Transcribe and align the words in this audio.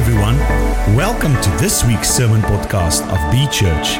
everyone. 0.00 0.38
Welcome 0.96 1.34
to 1.42 1.50
this 1.58 1.84
week's 1.84 2.08
sermon 2.08 2.40
podcast 2.40 3.02
of 3.12 3.20
B 3.30 3.46
Church. 3.52 3.98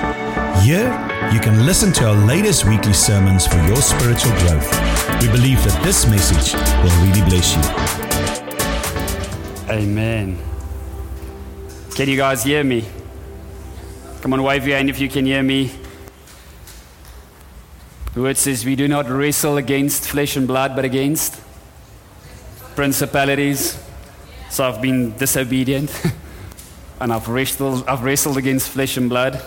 Here, 0.64 0.88
you 1.30 1.40
can 1.40 1.66
listen 1.66 1.92
to 1.92 2.08
our 2.08 2.14
latest 2.14 2.64
weekly 2.64 2.94
sermons 2.94 3.46
for 3.46 3.58
your 3.66 3.76
spiritual 3.82 4.32
growth. 4.38 4.66
We 5.20 5.28
believe 5.28 5.62
that 5.64 5.78
this 5.84 6.06
message 6.06 6.54
will 6.82 6.96
really 7.04 7.20
bless 7.28 7.54
you. 7.54 7.62
Amen. 9.70 10.38
Can 11.94 12.08
you 12.08 12.16
guys 12.16 12.44
hear 12.44 12.64
me? 12.64 12.86
Come 14.22 14.32
on, 14.32 14.42
wave 14.42 14.66
your 14.66 14.78
hand 14.78 14.88
if 14.88 14.98
you 14.98 15.10
can 15.10 15.26
hear 15.26 15.42
me. 15.42 15.70
The 18.14 18.22
word 18.22 18.38
says, 18.38 18.64
We 18.64 18.74
do 18.74 18.88
not 18.88 19.06
wrestle 19.06 19.58
against 19.58 20.08
flesh 20.08 20.34
and 20.34 20.48
blood, 20.48 20.74
but 20.74 20.86
against 20.86 21.38
principalities. 22.74 23.89
So 24.50 24.68
I've 24.68 24.82
been 24.82 25.16
disobedient 25.16 25.92
and 27.00 27.12
I've 27.12 27.28
wrestled, 27.28 27.86
I've 27.86 28.02
wrestled 28.02 28.36
against 28.36 28.68
flesh 28.70 28.96
and 28.96 29.08
blood. 29.08 29.40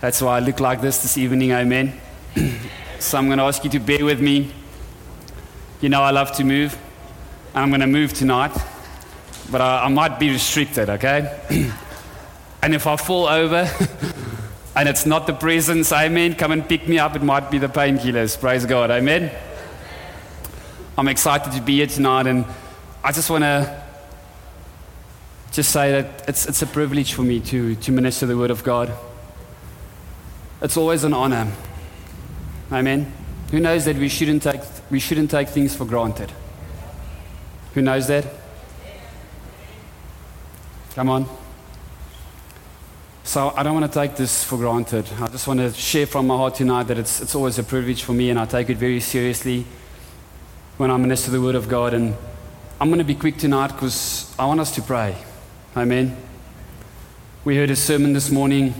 That's 0.00 0.20
why 0.20 0.38
I 0.38 0.40
look 0.40 0.58
like 0.58 0.80
this 0.80 0.98
this 0.98 1.16
evening, 1.16 1.52
amen. 1.52 1.98
so 2.98 3.18
I'm 3.18 3.26
going 3.26 3.38
to 3.38 3.44
ask 3.44 3.62
you 3.62 3.70
to 3.70 3.78
bear 3.78 4.04
with 4.04 4.20
me. 4.20 4.50
You 5.80 5.90
know, 5.90 6.02
I 6.02 6.10
love 6.10 6.32
to 6.38 6.44
move. 6.44 6.76
I'm 7.54 7.68
going 7.68 7.82
to 7.82 7.86
move 7.86 8.12
tonight, 8.14 8.52
but 9.48 9.60
I, 9.60 9.84
I 9.84 9.88
might 9.88 10.18
be 10.18 10.30
restricted, 10.30 10.90
okay? 10.90 11.40
and 12.62 12.74
if 12.74 12.88
I 12.88 12.96
fall 12.96 13.28
over 13.28 13.70
and 14.74 14.88
it's 14.88 15.06
not 15.06 15.28
the 15.28 15.34
presence, 15.34 15.92
amen, 15.92 16.34
come 16.34 16.50
and 16.50 16.68
pick 16.68 16.88
me 16.88 16.98
up. 16.98 17.14
It 17.14 17.22
might 17.22 17.48
be 17.48 17.58
the 17.58 17.68
painkillers. 17.68 18.40
Praise 18.40 18.66
God, 18.66 18.90
amen. 18.90 19.30
I'm 20.98 21.06
excited 21.06 21.52
to 21.52 21.62
be 21.62 21.76
here 21.76 21.86
tonight, 21.86 22.26
and 22.26 22.44
I 23.02 23.12
just 23.12 23.30
want 23.30 23.44
to 23.44 23.82
just 25.52 25.72
say 25.72 25.90
that 25.92 26.28
it's, 26.28 26.46
it's 26.46 26.60
a 26.60 26.66
privilege 26.66 27.14
for 27.14 27.22
me 27.22 27.40
to, 27.40 27.74
to 27.74 27.92
minister 27.92 28.26
the 28.26 28.36
Word 28.36 28.50
of 28.50 28.62
God. 28.62 28.92
It's 30.60 30.76
always 30.76 31.02
an 31.04 31.14
honor. 31.14 31.50
Amen. 32.70 33.10
Who 33.50 33.58
knows 33.58 33.86
that 33.86 33.96
we 33.96 34.10
shouldn't 34.10 34.42
take, 34.42 34.60
we 34.90 35.00
shouldn't 35.00 35.30
take 35.30 35.48
things 35.48 35.74
for 35.74 35.86
granted? 35.86 36.30
Who 37.74 37.80
knows 37.80 38.06
that? 38.08 38.26
Come 40.94 41.08
on. 41.08 41.26
So 43.24 43.52
I 43.56 43.62
don't 43.62 43.80
want 43.80 43.90
to 43.90 43.98
take 43.98 44.16
this 44.16 44.44
for 44.44 44.58
granted. 44.58 45.06
I 45.20 45.28
just 45.28 45.46
want 45.46 45.60
to 45.60 45.72
share 45.72 46.06
from 46.06 46.26
my 46.26 46.36
heart 46.36 46.56
tonight 46.56 46.84
that 46.84 46.98
it's, 46.98 47.22
it's 47.22 47.34
always 47.34 47.58
a 47.58 47.62
privilege 47.62 48.02
for 48.02 48.12
me, 48.12 48.28
and 48.28 48.38
I 48.38 48.44
take 48.44 48.68
it 48.68 48.76
very 48.76 49.00
seriously 49.00 49.64
when 50.76 50.90
I 50.90 50.96
minister 50.98 51.30
the 51.30 51.40
Word 51.40 51.54
of 51.54 51.68
God. 51.68 51.94
And 51.94 52.14
I'm 52.82 52.88
going 52.88 52.96
to 52.96 53.04
be 53.04 53.14
quick 53.14 53.36
tonight 53.36 53.72
because 53.72 54.34
I 54.38 54.46
want 54.46 54.58
us 54.58 54.74
to 54.76 54.80
pray. 54.80 55.14
Amen. 55.76 56.16
We 57.44 57.54
heard 57.54 57.68
a 57.68 57.76
sermon 57.76 58.14
this 58.14 58.30
morning. 58.30 58.72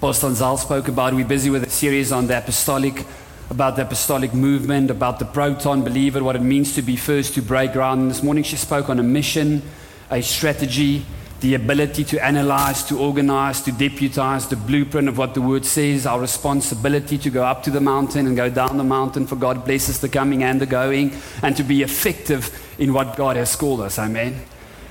Pastor 0.00 0.32
Zal 0.32 0.56
spoke 0.56 0.86
about. 0.86 1.12
We're 1.14 1.26
busy 1.26 1.50
with 1.50 1.64
a 1.64 1.70
series 1.70 2.12
on 2.12 2.28
the 2.28 2.38
apostolic, 2.38 3.04
about 3.50 3.74
the 3.74 3.82
apostolic 3.82 4.32
movement, 4.32 4.92
about 4.92 5.18
the 5.18 5.24
proton 5.24 5.82
believer, 5.82 6.22
what 6.22 6.36
it 6.36 6.42
means 6.42 6.76
to 6.76 6.82
be 6.82 6.94
first 6.94 7.34
to 7.34 7.42
break 7.42 7.72
ground. 7.72 8.02
And 8.02 8.10
this 8.12 8.22
morning 8.22 8.44
she 8.44 8.54
spoke 8.54 8.88
on 8.88 9.00
a 9.00 9.02
mission, 9.02 9.62
a 10.08 10.22
strategy, 10.22 11.04
the 11.40 11.54
ability 11.54 12.04
to 12.04 12.22
analyze, 12.24 12.84
to 12.84 12.98
organize, 12.98 13.62
to 13.62 13.72
deputize, 13.72 14.46
the 14.48 14.56
blueprint 14.56 15.08
of 15.08 15.16
what 15.16 15.32
the 15.32 15.40
word 15.40 15.64
says, 15.64 16.04
our 16.04 16.20
responsibility 16.20 17.16
to 17.16 17.30
go 17.30 17.44
up 17.44 17.62
to 17.62 17.70
the 17.70 17.80
mountain 17.80 18.26
and 18.26 18.36
go 18.36 18.50
down 18.50 18.76
the 18.76 18.84
mountain 18.84 19.26
for 19.26 19.36
God 19.36 19.64
blesses 19.64 20.00
the 20.00 20.08
coming 20.08 20.42
and 20.42 20.60
the 20.60 20.66
going, 20.66 21.12
and 21.42 21.56
to 21.56 21.62
be 21.62 21.82
effective 21.82 22.74
in 22.78 22.92
what 22.92 23.16
God 23.16 23.36
has 23.36 23.56
called 23.56 23.80
us. 23.80 23.98
Amen. 23.98 24.38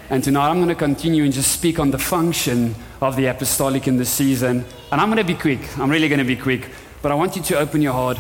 And 0.09 0.23
tonight 0.23 0.49
I'm 0.49 0.57
going 0.57 0.69
to 0.69 0.75
continue 0.75 1.23
and 1.23 1.31
just 1.31 1.51
speak 1.51 1.77
on 1.77 1.91
the 1.91 1.99
function 1.99 2.73
of 2.99 3.15
the 3.15 3.27
apostolic 3.27 3.87
in 3.87 3.97
this 3.97 4.09
season. 4.09 4.65
And 4.91 4.99
I'm 4.99 5.09
going 5.09 5.17
to 5.17 5.23
be 5.23 5.35
quick. 5.35 5.77
I'm 5.77 5.91
really 5.91 6.09
going 6.09 6.19
to 6.19 6.25
be 6.25 6.35
quick. 6.35 6.67
But 7.03 7.11
I 7.11 7.15
want 7.15 7.35
you 7.35 7.43
to 7.43 7.59
open 7.59 7.83
your 7.83 7.93
heart 7.93 8.17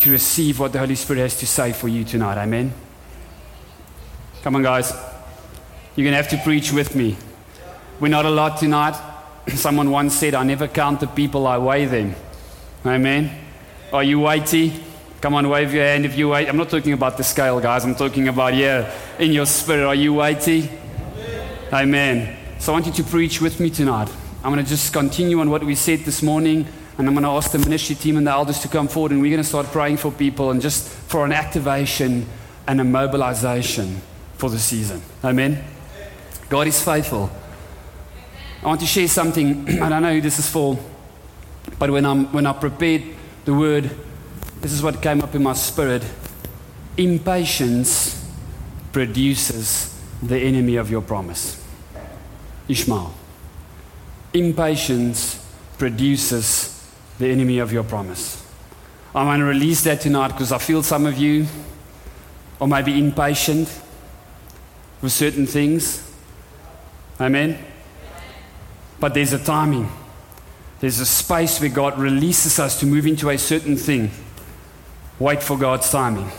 to 0.00 0.10
receive 0.12 0.60
what 0.60 0.72
the 0.72 0.78
Holy 0.78 0.94
Spirit 0.94 1.20
has 1.20 1.36
to 1.40 1.46
say 1.46 1.72
for 1.72 1.88
you 1.88 2.04
tonight. 2.04 2.40
Amen. 2.40 2.72
Come 4.42 4.54
on, 4.54 4.62
guys. 4.62 4.92
You're 5.96 6.04
going 6.04 6.12
to 6.12 6.22
have 6.22 6.28
to 6.28 6.38
preach 6.44 6.72
with 6.72 6.94
me. 6.94 7.16
We're 7.98 8.08
not 8.08 8.26
a 8.26 8.30
lot 8.30 8.58
tonight. 8.58 8.94
Someone 9.48 9.90
once 9.90 10.18
said, 10.18 10.34
I 10.34 10.42
never 10.42 10.68
count 10.68 11.00
the 11.00 11.06
people, 11.06 11.46
I 11.46 11.56
weigh 11.56 11.86
them. 11.86 12.14
Amen. 12.84 13.30
Are 13.90 14.04
you 14.04 14.20
weighty? 14.20 14.84
Come 15.22 15.32
on, 15.34 15.48
wave 15.48 15.72
your 15.72 15.84
hand 15.84 16.04
if 16.04 16.16
you 16.18 16.28
wait. 16.28 16.46
I'm 16.46 16.58
not 16.58 16.68
talking 16.68 16.92
about 16.92 17.16
the 17.16 17.24
scale, 17.24 17.58
guys. 17.58 17.84
I'm 17.84 17.94
talking 17.94 18.28
about, 18.28 18.54
yeah, 18.54 18.92
in 19.18 19.32
your 19.32 19.46
spirit. 19.46 19.86
Are 19.86 19.94
you 19.94 20.12
weighty? 20.12 20.68
Amen. 21.72 22.36
So 22.58 22.72
I 22.72 22.74
want 22.74 22.86
you 22.86 22.92
to 22.92 23.02
preach 23.02 23.40
with 23.40 23.60
me 23.60 23.70
tonight. 23.70 24.12
I'm 24.44 24.52
going 24.52 24.62
to 24.62 24.68
just 24.68 24.92
continue 24.92 25.40
on 25.40 25.48
what 25.48 25.64
we 25.64 25.74
said 25.74 26.00
this 26.00 26.22
morning, 26.22 26.66
and 26.98 27.08
I'm 27.08 27.14
going 27.14 27.24
to 27.24 27.30
ask 27.30 27.50
the 27.50 27.58
ministry 27.58 27.96
team 27.96 28.18
and 28.18 28.26
the 28.26 28.30
elders 28.30 28.60
to 28.60 28.68
come 28.68 28.88
forward, 28.88 29.12
and 29.12 29.22
we're 29.22 29.30
going 29.30 29.42
to 29.42 29.48
start 29.48 29.66
praying 29.68 29.96
for 29.96 30.12
people 30.12 30.50
and 30.50 30.60
just 30.60 30.86
for 30.86 31.24
an 31.24 31.32
activation 31.32 32.26
and 32.66 32.78
a 32.78 32.84
mobilization 32.84 34.02
for 34.34 34.50
the 34.50 34.58
season. 34.58 35.00
Amen. 35.24 35.64
God 36.50 36.66
is 36.66 36.82
faithful. 36.84 37.30
I 38.66 38.70
want 38.70 38.80
to 38.80 38.86
share 38.86 39.06
something. 39.06 39.80
I 39.80 39.88
don't 39.88 40.02
know 40.02 40.12
who 40.12 40.20
this 40.20 40.40
is 40.40 40.50
for, 40.50 40.76
but 41.78 41.88
when, 41.88 42.04
I'm, 42.04 42.32
when 42.32 42.46
I 42.46 42.52
prepared 42.52 43.04
the 43.44 43.54
word, 43.54 43.88
this 44.60 44.72
is 44.72 44.82
what 44.82 45.00
came 45.00 45.22
up 45.22 45.36
in 45.36 45.44
my 45.44 45.52
spirit. 45.52 46.04
Impatience 46.96 48.28
produces 48.90 49.96
the 50.20 50.36
enemy 50.36 50.74
of 50.74 50.90
your 50.90 51.00
promise. 51.00 51.64
Ishmael. 52.66 53.14
Impatience 54.34 55.46
produces 55.78 56.90
the 57.20 57.28
enemy 57.28 57.60
of 57.60 57.72
your 57.72 57.84
promise. 57.84 58.44
I 59.14 59.22
want 59.24 59.42
to 59.42 59.44
release 59.44 59.84
that 59.84 60.00
tonight 60.00 60.32
because 60.32 60.50
I 60.50 60.58
feel 60.58 60.82
some 60.82 61.06
of 61.06 61.16
you 61.16 61.46
are 62.60 62.66
maybe 62.66 62.98
impatient 62.98 63.68
with 65.00 65.12
certain 65.12 65.46
things. 65.46 66.02
Amen. 67.20 67.64
But 68.98 69.14
there's 69.14 69.32
a 69.32 69.42
timing. 69.42 69.90
There's 70.80 71.00
a 71.00 71.06
space 71.06 71.60
where 71.60 71.70
God 71.70 71.98
releases 71.98 72.58
us 72.58 72.78
to 72.80 72.86
move 72.86 73.06
into 73.06 73.30
a 73.30 73.38
certain 73.38 73.76
thing. 73.76 74.10
Wait 75.18 75.42
for 75.42 75.56
God's 75.56 75.90
timing. 75.90 76.30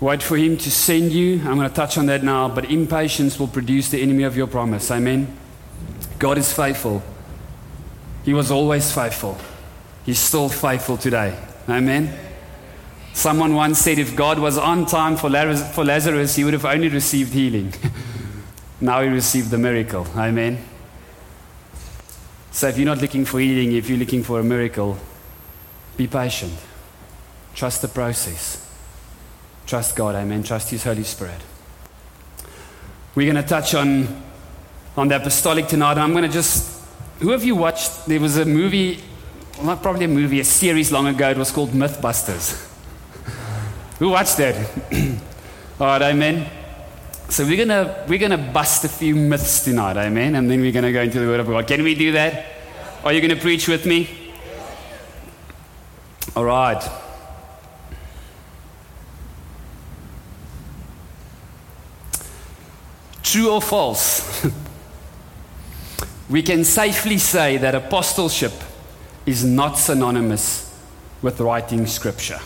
Wait 0.00 0.22
for 0.22 0.36
Him 0.36 0.56
to 0.58 0.70
send 0.70 1.12
you. 1.12 1.40
I'm 1.40 1.56
going 1.56 1.68
to 1.68 1.74
touch 1.74 1.96
on 1.96 2.06
that 2.06 2.22
now, 2.22 2.48
but 2.48 2.70
impatience 2.70 3.38
will 3.38 3.48
produce 3.48 3.88
the 3.88 4.02
enemy 4.02 4.24
of 4.24 4.36
your 4.36 4.46
promise. 4.46 4.90
Amen. 4.90 5.36
God 6.18 6.38
is 6.38 6.52
faithful. 6.52 7.02
He 8.24 8.34
was 8.34 8.50
always 8.50 8.92
faithful. 8.92 9.38
He's 10.04 10.18
still 10.18 10.48
faithful 10.48 10.96
today. 10.96 11.38
Amen. 11.68 12.18
Someone 13.14 13.54
once 13.54 13.78
said 13.78 13.98
if 13.98 14.16
God 14.16 14.38
was 14.38 14.58
on 14.58 14.86
time 14.86 15.16
for 15.16 15.30
Lazarus, 15.30 16.34
he 16.34 16.44
would 16.44 16.54
have 16.54 16.64
only 16.64 16.88
received 16.88 17.32
healing. 17.32 17.72
now 18.80 19.02
he 19.02 19.08
received 19.08 19.50
the 19.50 19.58
miracle. 19.58 20.06
Amen. 20.16 20.58
So 22.52 22.68
if 22.68 22.76
you're 22.76 22.86
not 22.86 23.00
looking 23.00 23.24
for 23.24 23.40
healing, 23.40 23.72
if 23.72 23.88
you're 23.88 23.98
looking 23.98 24.22
for 24.22 24.38
a 24.38 24.44
miracle, 24.44 24.98
be 25.96 26.06
patient. 26.06 26.52
Trust 27.54 27.80
the 27.80 27.88
process. 27.88 28.70
Trust 29.66 29.96
God, 29.96 30.14
amen. 30.14 30.42
Trust 30.42 30.70
His 30.70 30.84
Holy 30.84 31.02
Spirit. 31.02 31.40
We're 33.14 33.32
going 33.32 33.42
to 33.42 33.48
touch 33.48 33.74
on, 33.74 34.22
on 34.96 35.08
the 35.08 35.16
apostolic 35.16 35.66
tonight. 35.66 35.96
I'm 35.96 36.12
going 36.12 36.24
to 36.24 36.30
just, 36.30 36.82
who 37.20 37.30
have 37.30 37.42
you 37.42 37.56
watched? 37.56 38.06
There 38.06 38.20
was 38.20 38.36
a 38.36 38.44
movie, 38.44 39.00
well, 39.56 39.66
not 39.66 39.82
probably 39.82 40.04
a 40.04 40.08
movie, 40.08 40.40
a 40.40 40.44
series 40.44 40.92
long 40.92 41.06
ago. 41.06 41.30
It 41.30 41.38
was 41.38 41.50
called 41.50 41.70
Mythbusters. 41.70 42.70
who 43.98 44.10
watched 44.10 44.36
that? 44.36 44.56
All 45.80 45.86
right, 45.86 46.02
amen. 46.02 46.61
So 47.28 47.44
we're 47.46 47.56
gonna 47.56 48.04
we're 48.08 48.18
gonna 48.18 48.36
bust 48.52 48.84
a 48.84 48.88
few 48.88 49.14
myths 49.14 49.64
tonight, 49.64 49.96
amen, 49.96 50.34
and 50.34 50.50
then 50.50 50.60
we're 50.60 50.72
gonna 50.72 50.92
go 50.92 51.02
into 51.02 51.18
the 51.18 51.26
Word 51.26 51.40
of 51.40 51.46
God. 51.46 51.66
Can 51.66 51.82
we 51.82 51.94
do 51.94 52.12
that? 52.12 52.46
Are 53.04 53.12
you 53.12 53.20
gonna 53.20 53.40
preach 53.40 53.68
with 53.68 53.86
me? 53.86 54.08
All 56.36 56.44
right. 56.44 56.82
True 63.22 63.50
or 63.50 63.62
false? 63.62 64.46
we 66.28 66.42
can 66.42 66.64
safely 66.64 67.18
say 67.18 67.56
that 67.56 67.74
apostleship 67.74 68.52
is 69.24 69.44
not 69.44 69.78
synonymous 69.78 70.70
with 71.22 71.40
writing 71.40 71.86
scripture. 71.86 72.40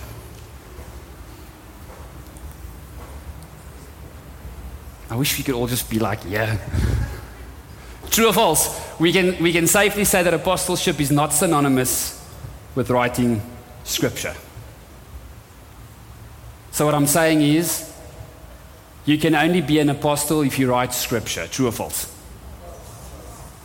I 5.10 5.16
wish 5.16 5.38
we 5.38 5.44
could 5.44 5.54
all 5.54 5.66
just 5.66 5.88
be 5.88 5.98
like, 5.98 6.20
yeah. 6.28 6.58
True 8.10 8.28
or 8.28 8.32
false? 8.32 8.80
We 8.98 9.12
can, 9.12 9.42
we 9.42 9.52
can 9.52 9.66
safely 9.66 10.04
say 10.04 10.22
that 10.22 10.34
apostleship 10.34 11.00
is 11.00 11.10
not 11.10 11.32
synonymous 11.32 12.24
with 12.74 12.90
writing 12.90 13.42
scripture. 13.84 14.34
So, 16.70 16.84
what 16.84 16.94
I'm 16.94 17.06
saying 17.06 17.42
is, 17.42 17.92
You 19.06 19.18
can 19.18 19.36
only 19.36 19.60
be 19.60 19.78
an 19.78 19.88
apostle 19.88 20.42
if 20.42 20.58
you 20.58 20.68
write 20.68 20.92
scripture. 20.92 21.46
True 21.46 21.68
or 21.68 21.72
false? 21.72 22.12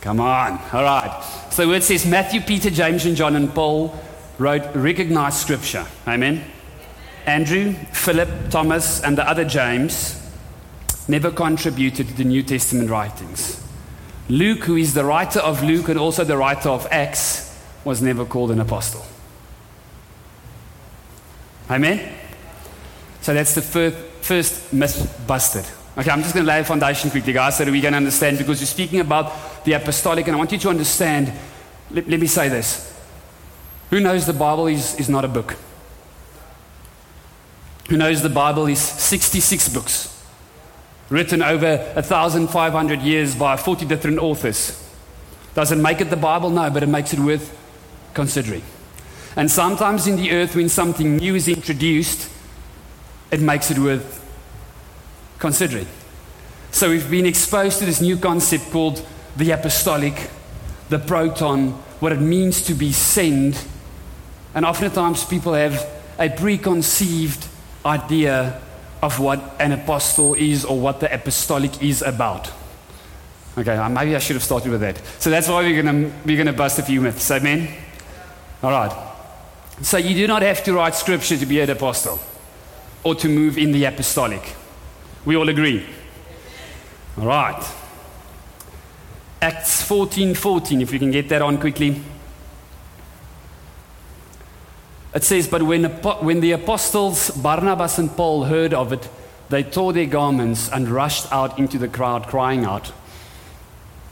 Come 0.00 0.20
on. 0.20 0.60
All 0.72 0.84
right. 0.84 1.24
So 1.50 1.66
word 1.66 1.82
says 1.82 2.06
Matthew, 2.06 2.40
Peter, 2.40 2.70
James, 2.70 3.04
and 3.06 3.16
John 3.16 3.34
and 3.34 3.52
Paul 3.52 3.92
wrote 4.38 4.62
recognized 4.76 5.38
scripture. 5.38 5.84
Amen. 6.06 6.44
Andrew, 7.26 7.72
Philip, 7.92 8.50
Thomas, 8.50 9.02
and 9.02 9.18
the 9.18 9.28
other 9.28 9.44
James 9.44 10.16
never 11.12 11.30
contributed 11.30 12.08
to 12.08 12.14
the 12.14 12.24
New 12.24 12.42
Testament 12.42 12.88
writings. 12.88 13.62
Luke, 14.30 14.64
who 14.64 14.76
is 14.76 14.94
the 14.94 15.04
writer 15.04 15.40
of 15.40 15.62
Luke 15.62 15.90
and 15.90 15.98
also 15.98 16.24
the 16.24 16.38
writer 16.38 16.70
of 16.70 16.88
Acts, 16.90 17.62
was 17.84 18.00
never 18.00 18.24
called 18.24 18.50
an 18.50 18.60
apostle. 18.60 19.04
Amen? 21.70 22.16
So 23.20 23.34
that's 23.34 23.54
the 23.54 23.60
first, 23.60 23.96
first 24.22 24.72
myth 24.72 25.22
busted. 25.26 25.66
Okay, 25.98 26.10
I'm 26.10 26.22
just 26.22 26.32
going 26.32 26.46
to 26.46 26.50
lay 26.50 26.60
a 26.60 26.64
foundation 26.64 27.10
quickly, 27.10 27.34
guys, 27.34 27.58
so 27.58 27.66
that 27.66 27.70
we 27.70 27.82
can 27.82 27.94
understand 27.94 28.38
because 28.38 28.58
you're 28.60 28.66
speaking 28.66 29.00
about 29.00 29.64
the 29.64 29.74
apostolic, 29.74 30.26
and 30.26 30.34
I 30.34 30.38
want 30.38 30.52
you 30.52 30.58
to 30.58 30.70
understand. 30.70 31.30
Let, 31.90 32.08
let 32.08 32.20
me 32.20 32.26
say 32.26 32.48
this. 32.48 32.98
Who 33.90 34.00
knows 34.00 34.24
the 34.24 34.32
Bible 34.32 34.68
is, 34.68 34.98
is 34.98 35.10
not 35.10 35.26
a 35.26 35.28
book? 35.28 35.56
Who 37.90 37.98
knows 37.98 38.22
the 38.22 38.30
Bible 38.30 38.66
is 38.66 38.80
66 38.80 39.68
books 39.68 40.11
written 41.12 41.42
over 41.42 41.76
1,500 41.76 43.00
years 43.02 43.34
by 43.34 43.56
40 43.56 43.84
different 43.84 44.18
authors? 44.18 44.82
Does 45.54 45.70
it 45.70 45.76
make 45.76 46.00
it 46.00 46.08
the 46.08 46.16
Bible? 46.16 46.48
No, 46.48 46.70
but 46.70 46.82
it 46.82 46.88
makes 46.88 47.12
it 47.12 47.18
worth 47.18 47.54
considering. 48.14 48.62
And 49.36 49.50
sometimes 49.50 50.06
in 50.06 50.16
the 50.16 50.32
earth, 50.32 50.56
when 50.56 50.70
something 50.70 51.18
new 51.18 51.34
is 51.34 51.48
introduced, 51.48 52.30
it 53.30 53.40
makes 53.40 53.70
it 53.70 53.78
worth 53.78 54.20
considering. 55.38 55.86
So 56.70 56.88
we've 56.88 57.10
been 57.10 57.26
exposed 57.26 57.78
to 57.80 57.84
this 57.84 58.00
new 58.00 58.16
concept 58.16 58.70
called 58.70 59.06
the 59.36 59.50
apostolic, 59.50 60.30
the 60.88 60.98
proton, 60.98 61.72
what 62.00 62.12
it 62.12 62.20
means 62.20 62.62
to 62.62 62.74
be 62.74 62.92
sent. 62.92 63.66
And 64.54 64.64
oftentimes 64.64 65.24
people 65.24 65.52
have 65.52 65.86
a 66.18 66.30
preconceived 66.30 67.46
idea 67.84 68.60
of 69.02 69.18
what 69.18 69.56
an 69.58 69.72
apostle 69.72 70.34
is 70.34 70.64
or 70.64 70.78
what 70.78 71.00
the 71.00 71.12
apostolic 71.12 71.82
is 71.82 72.02
about. 72.02 72.50
Okay, 73.58 73.76
uh, 73.76 73.88
maybe 73.88 74.16
I 74.16 74.18
should 74.18 74.36
have 74.36 74.44
started 74.44 74.70
with 74.70 74.80
that. 74.80 75.00
So 75.18 75.28
that's 75.28 75.48
why 75.48 75.62
we're 75.62 75.82
going 75.82 76.10
to 76.10 76.12
we're 76.24 76.38
gonna 76.38 76.56
bust 76.56 76.78
a 76.78 76.82
few 76.82 77.00
myths. 77.00 77.30
Amen? 77.30 77.68
All 78.62 78.70
right. 78.70 79.08
So 79.82 79.98
you 79.98 80.14
do 80.14 80.26
not 80.26 80.42
have 80.42 80.62
to 80.64 80.72
write 80.72 80.94
scripture 80.94 81.36
to 81.36 81.46
be 81.46 81.60
an 81.60 81.68
apostle 81.68 82.20
or 83.02 83.14
to 83.16 83.28
move 83.28 83.58
in 83.58 83.72
the 83.72 83.84
apostolic. 83.84 84.54
We 85.24 85.36
all 85.36 85.48
agree. 85.48 85.84
All 87.18 87.26
right. 87.26 87.62
Acts 89.40 89.82
14 89.82 90.34
14, 90.34 90.80
if 90.80 90.92
we 90.92 90.98
can 91.00 91.10
get 91.10 91.28
that 91.28 91.42
on 91.42 91.58
quickly. 91.58 92.00
It 95.14 95.24
says, 95.24 95.46
But 95.46 95.62
when, 95.62 95.84
when 95.84 96.40
the 96.40 96.52
apostles 96.52 97.30
Barnabas 97.30 97.98
and 97.98 98.10
Paul 98.16 98.44
heard 98.44 98.72
of 98.72 98.92
it, 98.92 99.08
they 99.48 99.62
tore 99.62 99.92
their 99.92 100.06
garments 100.06 100.70
and 100.70 100.88
rushed 100.88 101.30
out 101.30 101.58
into 101.58 101.78
the 101.78 101.88
crowd, 101.88 102.26
crying 102.26 102.64
out, 102.64 102.92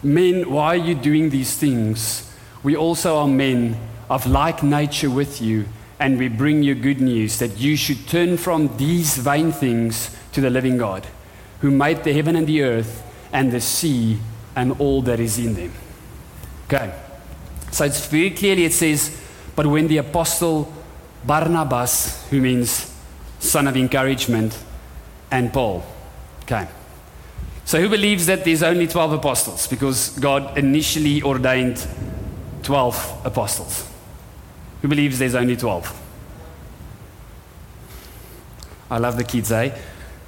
Men, 0.03 0.51
why 0.51 0.75
are 0.75 0.77
you 0.77 0.95
doing 0.95 1.31
these 1.31 1.57
things? 1.57 2.31
We 2.63 2.77
also 2.77 3.17
are 3.19 3.29
men 3.29 3.79
of 4.09 4.27
like 4.27 4.63
nature 4.63 5.11
with 5.11 5.41
you, 5.41 5.67
and 5.99 6.19
we 6.19 6.29
bring 6.29 6.63
you 6.63 6.75
good 6.75 7.01
news 7.01 7.39
that 7.39 7.59
you 7.59 7.77
should 7.77 8.07
turn 8.07 8.37
from 8.37 8.77
these 8.77 9.17
vain 9.17 9.53
things 9.53 10.17
to 10.33 10.41
the 10.41 10.51
living 10.51 10.79
God, 10.79 11.07
who 11.61 11.71
made 11.71 12.05
the 12.05 12.13
heaven 12.13 12.37
and 12.37 12.47
the 12.47 12.63
earth 12.63 13.03
and 13.33 13.53
the 13.53 13.61
sea 13.61 14.19
and 14.57 14.73
all 14.81 15.03
that 15.03 15.21
is 15.21 15.39
in 15.39 15.55
them. 15.55 15.73
Okay. 16.67 16.93
So 17.71 17.85
it's 17.85 18.07
very 18.07 18.31
clearly 18.31 18.65
it 18.65 18.73
says, 18.73 19.21
but 19.55 19.67
when 19.67 19.89
the 19.89 19.99
apostle 19.99 20.73
Barnabas, 21.25 22.29
who 22.31 22.41
means 22.41 22.93
son 23.39 23.67
of 23.67 23.77
encouragement, 23.77 24.59
and 25.31 25.53
Paul. 25.53 25.85
Okay. 26.43 26.67
So 27.65 27.81
who 27.81 27.89
believes 27.89 28.27
that 28.27 28.45
there's 28.45 28.63
only 28.63 28.87
12 28.87 29.13
apostles? 29.13 29.67
Because 29.69 30.19
God 30.19 30.59
initially 30.59 31.23
ordained 31.23 31.87
12 32.63 33.23
apostles. 33.25 33.89
Who 34.83 34.89
believes 34.89 35.19
there's 35.19 35.35
only 35.35 35.57
12? 35.57 36.01
I 38.91 38.99
love 38.99 39.17
the 39.17 39.25
kids, 39.25 39.53
eh? 39.53 39.77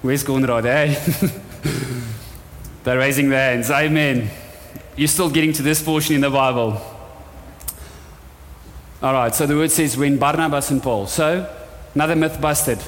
Where's 0.02 0.22
Conrad, 0.22 0.66
eh? 0.66 0.94
They're 2.84 2.98
raising 2.98 3.28
their 3.28 3.52
hands. 3.52 3.70
Amen. 3.70 4.30
You're 4.96 5.08
still 5.08 5.30
getting 5.30 5.52
to 5.54 5.62
this 5.62 5.82
portion 5.82 6.14
in 6.14 6.20
the 6.20 6.30
Bible. 6.30 6.80
All 9.02 9.12
right, 9.12 9.34
so 9.34 9.46
the 9.46 9.56
word 9.56 9.72
says 9.72 9.96
when 9.96 10.16
Barnabas 10.16 10.70
and 10.70 10.80
Paul. 10.80 11.08
So, 11.08 11.52
another 11.92 12.14
myth 12.14 12.40
busted. 12.40 12.78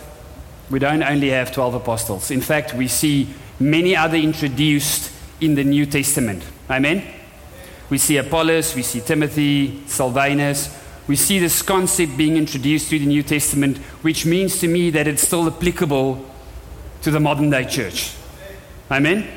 We 0.70 0.78
don't 0.78 1.02
only 1.02 1.30
have 1.30 1.50
12 1.50 1.74
apostles. 1.74 2.30
In 2.30 2.40
fact, 2.40 2.72
we 2.72 2.86
see 2.86 3.30
many 3.58 3.96
other 3.96 4.16
introduced 4.16 5.10
in 5.40 5.56
the 5.56 5.64
New 5.64 5.86
Testament. 5.86 6.44
Amen? 6.70 7.04
We 7.90 7.98
see 7.98 8.16
Apollos, 8.16 8.76
we 8.76 8.82
see 8.82 9.00
Timothy, 9.00 9.82
Silvanus. 9.88 10.80
We 11.08 11.16
see 11.16 11.40
this 11.40 11.62
concept 11.62 12.16
being 12.16 12.36
introduced 12.36 12.88
through 12.88 13.00
the 13.00 13.06
New 13.06 13.24
Testament, 13.24 13.78
which 14.02 14.24
means 14.24 14.60
to 14.60 14.68
me 14.68 14.90
that 14.90 15.08
it's 15.08 15.26
still 15.26 15.48
applicable 15.48 16.24
to 17.02 17.10
the 17.10 17.20
modern 17.20 17.50
day 17.50 17.64
church. 17.64 18.14
Amen? 18.88 19.28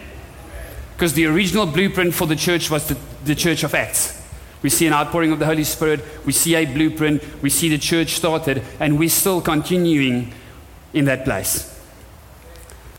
Because 0.93 1.13
the 1.13 1.25
original 1.25 1.65
blueprint 1.65 2.13
for 2.13 2.27
the 2.27 2.35
church 2.35 2.69
was 2.69 2.87
the, 2.87 2.97
the 3.25 3.33
church 3.35 3.63
of 3.63 3.73
Acts. 3.73 4.16
We 4.61 4.69
see 4.69 4.87
an 4.87 4.93
outpouring 4.93 5.31
of 5.31 5.39
the 5.39 5.45
Holy 5.45 5.63
Spirit. 5.63 6.03
We 6.25 6.33
see 6.33 6.55
a 6.55 6.65
blueprint. 6.65 7.23
We 7.41 7.49
see 7.49 7.69
the 7.69 7.77
church 7.77 8.15
started, 8.15 8.63
and 8.79 8.97
we're 8.97 9.09
still 9.09 9.41
continuing 9.41 10.33
in 10.93 11.05
that 11.05 11.23
place. 11.23 11.79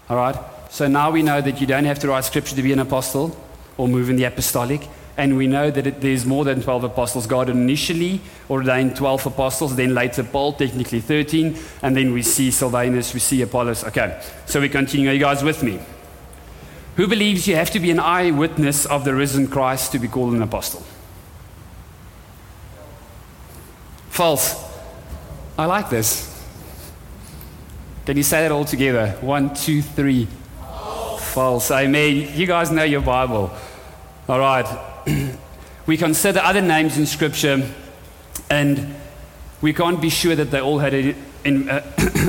All 0.09 0.17
right? 0.17 0.37
So 0.71 0.87
now 0.87 1.11
we 1.11 1.23
know 1.23 1.41
that 1.41 1.61
you 1.61 1.67
don't 1.67 1.85
have 1.85 1.99
to 2.01 2.09
write 2.09 2.25
scripture 2.25 2.55
to 2.55 2.63
be 2.63 2.73
an 2.73 2.79
apostle 2.79 3.37
or 3.77 3.89
move 3.89 4.11
in 4.11 4.17
the 4.17 4.25
apostolic. 4.25 4.87
And 5.17 5.37
we 5.37 5.49
know 5.49 5.71
that 5.71 5.87
it, 5.87 6.01
there's 6.01 6.25
more 6.25 6.45
than 6.45 6.63
12 6.63 6.85
apostles. 6.85 7.27
God 7.27 7.49
initially 7.49 8.21
ordained 8.49 8.95
12 8.95 9.27
apostles, 9.27 9.75
then 9.75 9.93
later 9.93 10.23
Paul, 10.23 10.53
technically 10.53 11.01
13. 11.01 11.59
And 11.83 11.97
then 11.97 12.13
we 12.13 12.23
see 12.23 12.53
Silvanus, 12.53 13.13
we 13.15 13.21
see 13.21 13.43
Apollos. 13.43 13.83
Okay, 13.85 14.23
so 14.47 14.61
we 14.61 14.69
continue. 14.69 15.11
Are 15.11 15.13
you 15.13 15.19
guys 15.19 15.43
with 15.43 15.63
me? 15.63 15.81
Who 16.97 17.09
believes 17.09 17.49
you 17.49 17.57
have 17.57 17.71
to 17.73 17.81
be 17.81 17.91
an 17.91 17.99
eyewitness 17.99 18.87
of 18.87 19.05
the 19.05 19.15
risen 19.15 19.49
Christ 19.49 19.91
to 19.93 19.99
be 19.99 20.07
called 20.07 20.35
an 20.35 20.43
apostle? 20.43 20.85
False. 24.19 24.61
I 25.57 25.67
like 25.67 25.91
this. 25.91 26.45
Can 28.05 28.17
you 28.17 28.25
say 28.25 28.43
that 28.43 28.51
all 28.51 28.65
together? 28.65 29.11
One, 29.21 29.55
two, 29.55 29.81
three. 29.81 30.27
False. 30.59 31.33
False. 31.33 31.71
Amen. 31.71 32.29
You 32.35 32.45
guys 32.49 32.73
know 32.73 32.83
your 32.83 33.01
Bible. 33.01 33.53
All 34.29 34.41
right. 34.41 34.67
we 35.87 35.97
consider 35.97 36.41
other 36.41 36.61
names 36.61 36.99
in 36.99 37.07
Scripture, 37.07 37.65
and 38.51 38.97
we 39.63 39.73
can't 39.73 40.01
be 40.03 40.11
sure 40.11 40.35
that 40.35 40.51
they 40.51 40.61
all 40.61 40.81
had 40.81 40.95
a, 40.95 41.15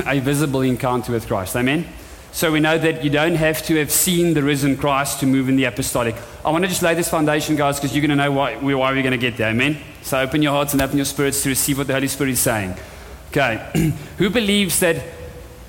a 0.06 0.20
visible 0.20 0.60
encounter 0.60 1.10
with 1.10 1.26
Christ. 1.26 1.56
Amen. 1.56 1.88
So 2.30 2.52
we 2.52 2.60
know 2.60 2.78
that 2.78 3.02
you 3.02 3.10
don't 3.10 3.34
have 3.34 3.64
to 3.66 3.76
have 3.80 3.90
seen 3.90 4.34
the 4.34 4.44
risen 4.44 4.76
Christ 4.76 5.18
to 5.18 5.26
move 5.26 5.48
in 5.48 5.56
the 5.56 5.64
apostolic. 5.64 6.14
I 6.44 6.50
want 6.52 6.62
to 6.62 6.68
just 6.68 6.82
lay 6.82 6.94
this 6.94 7.10
foundation, 7.10 7.56
guys, 7.56 7.80
because 7.80 7.96
you're 7.96 8.06
going 8.06 8.16
to 8.16 8.24
know 8.24 8.30
why, 8.30 8.54
why 8.54 8.92
we're 8.92 9.02
going 9.02 9.10
to 9.10 9.18
get 9.18 9.36
there. 9.36 9.50
Amen? 9.50 9.76
So 10.02 10.18
open 10.20 10.42
your 10.42 10.52
hearts 10.52 10.72
and 10.72 10.82
open 10.82 10.96
your 10.96 11.04
spirits 11.04 11.42
to 11.42 11.48
receive 11.50 11.78
what 11.78 11.86
the 11.86 11.92
Holy 11.92 12.08
Spirit 12.08 12.32
is 12.32 12.40
saying. 12.40 12.74
Okay. 13.28 13.92
Who 14.18 14.30
believes 14.30 14.80
that 14.80 15.02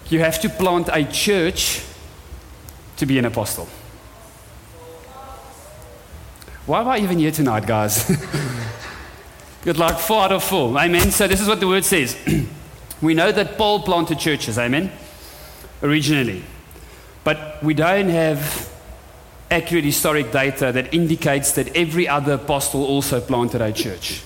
you 0.10 0.20
have 0.20 0.40
to 0.42 0.50
plant 0.50 0.90
a 0.92 1.04
church 1.06 1.84
to 2.98 3.06
be 3.06 3.20
an 3.20 3.26
apostle? 3.26 3.68
Why 6.66 6.82
am 6.82 6.88
I 6.88 7.00
even 7.00 7.20
here 7.20 7.32
tonight, 7.32 7.66
guys? 7.66 8.06
Good 9.64 9.78
luck, 9.78 10.00
four 10.00 10.24
out 10.24 10.32
of 10.32 10.44
four. 10.44 10.78
Amen. 10.78 11.12
So 11.12 11.28
this 11.28 11.42
is 11.42 11.48
what 11.48 11.60
the 11.60 11.68
word 11.68 11.86
says. 11.86 12.18
we 13.02 13.14
know 13.14 13.32
that 13.32 13.58
Paul 13.58 13.84
planted 13.84 14.20
churches. 14.20 14.58
Amen 14.58 14.92
originally. 15.84 16.44
But 17.24 17.64
we 17.64 17.74
don't 17.74 18.10
have 18.10 18.71
accurate 19.51 19.84
historic 19.84 20.31
data 20.31 20.72
that 20.72 20.93
indicates 20.93 21.51
that 21.51 21.75
every 21.75 22.08
other 22.08 22.34
apostle 22.34 22.84
also 22.84 23.20
planted 23.20 23.62
a 23.62 23.72
church. 23.74 24.24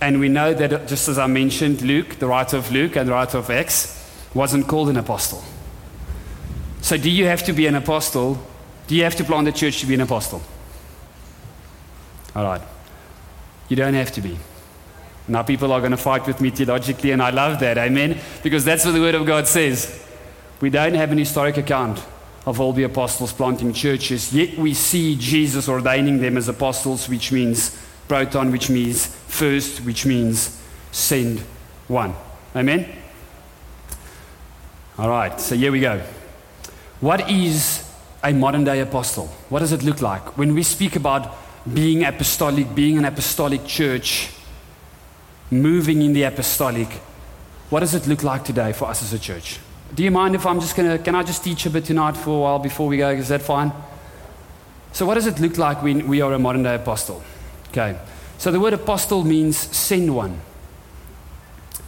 And 0.00 0.18
we 0.20 0.28
know 0.28 0.54
that, 0.54 0.88
just 0.88 1.08
as 1.08 1.18
I 1.18 1.26
mentioned, 1.26 1.82
Luke, 1.82 2.18
the 2.18 2.26
writer 2.26 2.56
of 2.56 2.72
Luke 2.72 2.96
and 2.96 3.08
the 3.08 3.12
writer 3.12 3.38
of 3.38 3.50
Acts, 3.50 3.94
wasn't 4.32 4.66
called 4.66 4.88
an 4.88 4.96
apostle. 4.96 5.42
So, 6.80 6.96
do 6.96 7.10
you 7.10 7.26
have 7.26 7.42
to 7.44 7.52
be 7.52 7.66
an 7.66 7.74
apostle? 7.74 8.38
Do 8.86 8.94
you 8.94 9.04
have 9.04 9.16
to 9.16 9.24
plant 9.24 9.48
a 9.48 9.52
church 9.52 9.80
to 9.80 9.86
be 9.86 9.94
an 9.94 10.00
apostle? 10.00 10.40
All 12.34 12.44
right. 12.44 12.62
You 13.68 13.76
don't 13.76 13.94
have 13.94 14.12
to 14.12 14.20
be. 14.20 14.38
Now, 15.26 15.42
people 15.42 15.72
are 15.72 15.80
going 15.80 15.90
to 15.90 15.98
fight 15.98 16.26
with 16.26 16.40
me 16.40 16.50
theologically, 16.50 17.10
and 17.10 17.20
I 17.20 17.30
love 17.30 17.60
that. 17.60 17.76
Amen? 17.76 18.18
Because 18.42 18.64
that's 18.64 18.86
what 18.86 18.92
the 18.92 19.00
Word 19.00 19.16
of 19.16 19.26
God 19.26 19.46
says. 19.46 20.02
We 20.60 20.70
don't 20.70 20.94
have 20.94 21.12
an 21.12 21.18
historic 21.18 21.56
account 21.56 22.02
of 22.48 22.60
all 22.60 22.72
the 22.72 22.84
apostles 22.84 23.30
planting 23.30 23.74
churches, 23.74 24.32
yet 24.32 24.56
we 24.56 24.72
see 24.72 25.14
Jesus 25.16 25.68
ordaining 25.68 26.18
them 26.18 26.38
as 26.38 26.48
apostles, 26.48 27.06
which 27.06 27.30
means 27.30 27.78
proton, 28.08 28.50
which 28.50 28.70
means 28.70 29.04
first, 29.04 29.80
which 29.84 30.06
means 30.06 30.58
send 30.90 31.40
one. 31.88 32.14
Amen? 32.56 32.88
All 34.96 35.10
right, 35.10 35.38
so 35.38 35.56
here 35.56 35.70
we 35.70 35.80
go. 35.80 36.00
What 37.00 37.28
is 37.30 37.86
a 38.24 38.32
modern 38.32 38.64
day 38.64 38.80
apostle? 38.80 39.26
What 39.50 39.58
does 39.58 39.72
it 39.72 39.82
look 39.82 40.00
like? 40.00 40.38
When 40.38 40.54
we 40.54 40.62
speak 40.62 40.96
about 40.96 41.36
being 41.70 42.02
apostolic, 42.02 42.74
being 42.74 42.96
an 42.96 43.04
apostolic 43.04 43.66
church, 43.66 44.30
moving 45.50 46.00
in 46.00 46.14
the 46.14 46.22
apostolic, 46.22 46.88
what 47.68 47.80
does 47.80 47.94
it 47.94 48.06
look 48.06 48.22
like 48.22 48.42
today 48.42 48.72
for 48.72 48.86
us 48.86 49.02
as 49.02 49.12
a 49.12 49.18
church? 49.18 49.58
Do 49.94 50.04
you 50.04 50.10
mind 50.10 50.34
if 50.34 50.44
I'm 50.46 50.60
just 50.60 50.76
going 50.76 50.90
to, 50.96 51.02
can 51.02 51.14
I 51.14 51.22
just 51.22 51.42
teach 51.42 51.64
a 51.66 51.70
bit 51.70 51.84
tonight 51.84 52.16
for 52.16 52.30
a 52.30 52.40
while 52.40 52.58
before 52.58 52.88
we 52.88 52.98
go? 52.98 53.10
Is 53.10 53.28
that 53.28 53.42
fine? 53.42 53.72
So, 54.92 55.06
what 55.06 55.14
does 55.14 55.26
it 55.26 55.38
look 55.38 55.58
like 55.58 55.82
when 55.82 56.06
we 56.06 56.20
are 56.20 56.32
a 56.32 56.38
modern 56.38 56.62
day 56.62 56.74
apostle? 56.74 57.22
Okay. 57.70 57.98
So, 58.36 58.50
the 58.50 58.60
word 58.60 58.72
apostle 58.72 59.24
means 59.24 59.56
send 59.56 60.14
one. 60.14 60.40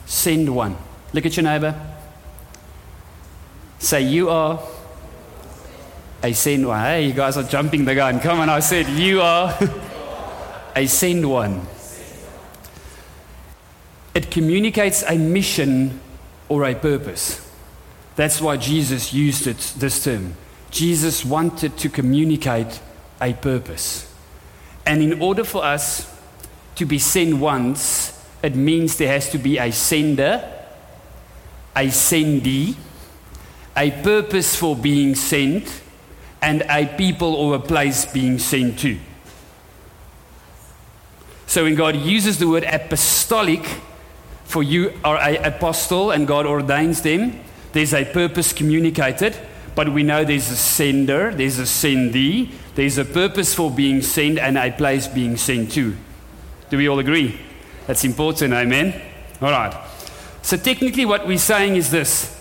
Send 0.07 0.54
one. 0.54 0.76
Look 1.12 1.26
at 1.26 1.37
your 1.37 1.45
neighbor. 1.45 1.75
Say, 3.78 4.02
You 4.02 4.30
are 4.30 4.62
a 6.23 6.33
send 6.33 6.66
one. 6.66 6.80
Hey, 6.80 7.07
you 7.07 7.12
guys 7.12 7.37
are 7.37 7.42
jumping 7.42 7.85
the 7.85 7.95
gun. 7.95 8.21
Come 8.21 8.40
on, 8.40 8.49
I 8.49 8.61
said, 8.61 8.88
You 8.88 9.21
are 9.21 9.57
a 10.76 10.87
send 10.87 11.28
one. 11.28 11.66
It 14.14 14.30
communicates 14.30 15.02
a 15.02 15.16
mission 15.16 16.00
or 16.49 16.64
a 16.64 16.75
purpose. 16.75 17.50
That's 18.21 18.39
why 18.39 18.59
Jesus 18.59 19.15
used 19.15 19.47
it, 19.47 19.57
this 19.79 20.05
term. 20.05 20.35
Jesus 20.71 21.25
wanted 21.25 21.79
to 21.79 21.89
communicate 21.89 22.79
a 23.19 23.33
purpose. 23.33 24.12
And 24.85 25.03
in 25.03 25.23
order 25.23 25.43
for 25.43 25.65
us 25.65 26.15
to 26.75 26.85
be 26.85 26.99
sent 26.99 27.39
once, 27.39 28.23
it 28.43 28.55
means 28.55 28.99
there 28.99 29.11
has 29.11 29.31
to 29.31 29.39
be 29.39 29.57
a 29.57 29.73
sender, 29.73 30.47
a 31.75 31.87
sendee, 31.87 32.77
a 33.75 33.91
purpose 34.03 34.55
for 34.55 34.77
being 34.77 35.15
sent, 35.15 35.81
and 36.43 36.61
a 36.69 36.95
people 36.99 37.35
or 37.35 37.55
a 37.55 37.59
place 37.59 38.05
being 38.05 38.39
sent 38.39 38.81
to. 38.81 38.99
So 41.47 41.65
when 41.65 41.75
God 41.75 41.97
uses 41.97 42.39
the 42.39 42.50
word 42.50 42.65
apostolic, 42.65 43.65
for 44.45 44.62
you 44.62 44.93
are 45.05 45.17
an 45.17 45.43
apostle 45.43 46.11
and 46.11 46.27
God 46.27 46.45
ordains 46.45 47.00
them, 47.00 47.45
there's 47.73 47.95
a 47.95 48.05
purpose 48.05 48.53
communicated, 48.53 49.37
but 49.75 49.93
we 49.93 50.03
know 50.03 50.25
there's 50.25 50.50
a 50.50 50.57
sender, 50.57 51.33
there's 51.33 51.59
a 51.59 51.65
sendee, 51.65 52.50
there's 52.75 52.99
a 52.99 53.05
purpose 53.05 53.55
for 53.55 53.71
being 53.71 54.03
sent, 54.03 54.39
and 54.39 54.59
a 54.59 54.73
place 54.73 55.07
being 55.07 55.37
sent 55.37 55.73
to. 55.73 55.97
Do 56.69 56.77
we 56.77 56.89
all 56.89 56.99
agree? 56.99 57.39
That's 57.87 58.05
important, 58.05 58.55
amen? 58.55 59.00
All 59.41 59.50
right. 59.50 59.75
So, 60.43 60.57
technically, 60.57 61.05
what 61.05 61.27
we're 61.27 61.39
saying 61.39 61.77
is 61.77 61.91
this 61.91 62.37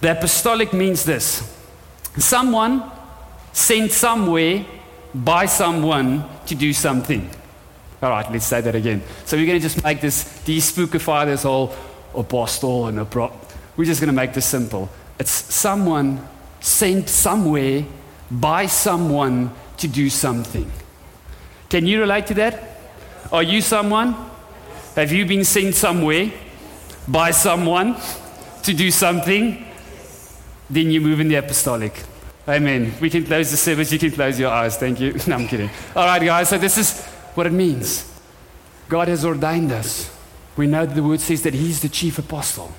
the 0.00 0.12
apostolic 0.12 0.72
means 0.72 1.04
this 1.04 1.56
someone 2.16 2.82
sent 3.52 3.92
somewhere 3.92 4.64
by 5.14 5.46
someone 5.46 6.24
to 6.46 6.54
do 6.54 6.72
something. 6.72 7.28
All 8.02 8.10
right, 8.10 8.30
let's 8.30 8.46
say 8.46 8.60
that 8.60 8.74
again. 8.74 9.02
So, 9.24 9.36
we're 9.36 9.46
going 9.46 9.60
to 9.60 9.62
just 9.62 9.82
make 9.84 10.00
this, 10.00 10.24
despookify 10.44 11.26
this 11.26 11.42
whole 11.42 11.74
apostle 12.14 12.86
and 12.86 13.00
a. 13.00 13.30
We're 13.80 13.86
just 13.86 14.02
going 14.02 14.08
to 14.08 14.14
make 14.14 14.34
this 14.34 14.44
simple. 14.44 14.90
It's 15.18 15.30
someone 15.30 16.28
sent 16.60 17.08
somewhere 17.08 17.86
by 18.30 18.66
someone 18.66 19.52
to 19.78 19.88
do 19.88 20.10
something. 20.10 20.70
Can 21.70 21.86
you 21.86 22.00
relate 22.00 22.26
to 22.26 22.34
that? 22.34 22.62
Are 23.32 23.42
you 23.42 23.62
someone? 23.62 24.14
Have 24.96 25.12
you 25.12 25.24
been 25.24 25.46
sent 25.46 25.74
somewhere 25.76 26.30
by 27.08 27.30
someone 27.30 27.96
to 28.64 28.74
do 28.74 28.90
something? 28.90 29.64
Then 30.68 30.90
you 30.90 31.00
move 31.00 31.20
in 31.20 31.28
the 31.28 31.36
apostolic. 31.36 32.02
Amen. 32.46 32.92
We 33.00 33.08
can 33.08 33.24
close 33.24 33.50
the 33.50 33.56
service. 33.56 33.90
You 33.90 33.98
can 33.98 34.10
close 34.10 34.38
your 34.38 34.50
eyes. 34.50 34.76
Thank 34.76 35.00
you. 35.00 35.14
No, 35.26 35.36
I'm 35.36 35.48
kidding. 35.48 35.70
All 35.96 36.04
right, 36.04 36.22
guys. 36.22 36.50
So, 36.50 36.58
this 36.58 36.76
is 36.76 37.02
what 37.34 37.46
it 37.46 37.54
means. 37.54 38.04
God 38.90 39.08
has 39.08 39.24
ordained 39.24 39.72
us. 39.72 40.14
We 40.54 40.66
know 40.66 40.84
that 40.84 40.94
the 40.94 41.02
word 41.02 41.20
says 41.20 41.44
that 41.44 41.54
He's 41.54 41.80
the 41.80 41.88
chief 41.88 42.18
apostle. 42.18 42.74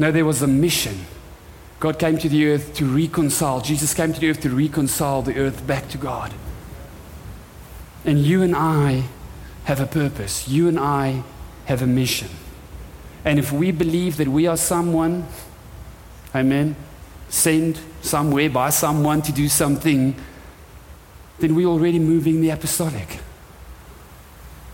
No, 0.00 0.10
there 0.10 0.24
was 0.24 0.40
a 0.40 0.46
mission. 0.46 1.04
God 1.78 1.98
came 1.98 2.16
to 2.16 2.28
the 2.30 2.46
earth 2.46 2.74
to 2.76 2.86
reconcile. 2.86 3.60
Jesus 3.60 3.92
came 3.92 4.14
to 4.14 4.18
the 4.18 4.30
earth 4.30 4.40
to 4.40 4.48
reconcile 4.48 5.20
the 5.20 5.36
earth 5.38 5.66
back 5.66 5.90
to 5.90 5.98
God. 5.98 6.32
And 8.06 8.18
you 8.18 8.42
and 8.42 8.56
I 8.56 9.04
have 9.64 9.78
a 9.78 9.84
purpose. 9.84 10.48
You 10.48 10.68
and 10.68 10.80
I 10.80 11.22
have 11.66 11.82
a 11.82 11.86
mission. 11.86 12.30
And 13.26 13.38
if 13.38 13.52
we 13.52 13.72
believe 13.72 14.16
that 14.16 14.28
we 14.28 14.46
are 14.46 14.56
someone, 14.56 15.26
amen, 16.34 16.76
sent 17.28 17.78
somewhere 18.00 18.48
by 18.48 18.70
someone 18.70 19.20
to 19.20 19.32
do 19.32 19.50
something, 19.50 20.16
then 21.40 21.54
we're 21.54 21.68
already 21.68 21.98
moving 21.98 22.40
the 22.40 22.48
apostolic. 22.48 23.18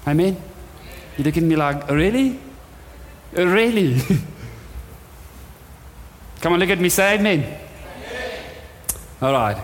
Amen? 0.07 0.41
You 1.19 1.25
look 1.25 1.37
at 1.37 1.43
me 1.43 1.57
like, 1.57 1.91
oh, 1.91 1.97
really? 1.97 2.39
Oh, 3.37 3.45
really? 3.45 4.01
Come 6.47 6.53
on, 6.53 6.61
look 6.61 6.71
at 6.71 6.79
me, 6.79 6.89
say 6.91 7.17
amen. 7.17 7.41
amen. 7.41 8.41
All 9.21 9.33
right. 9.33 9.61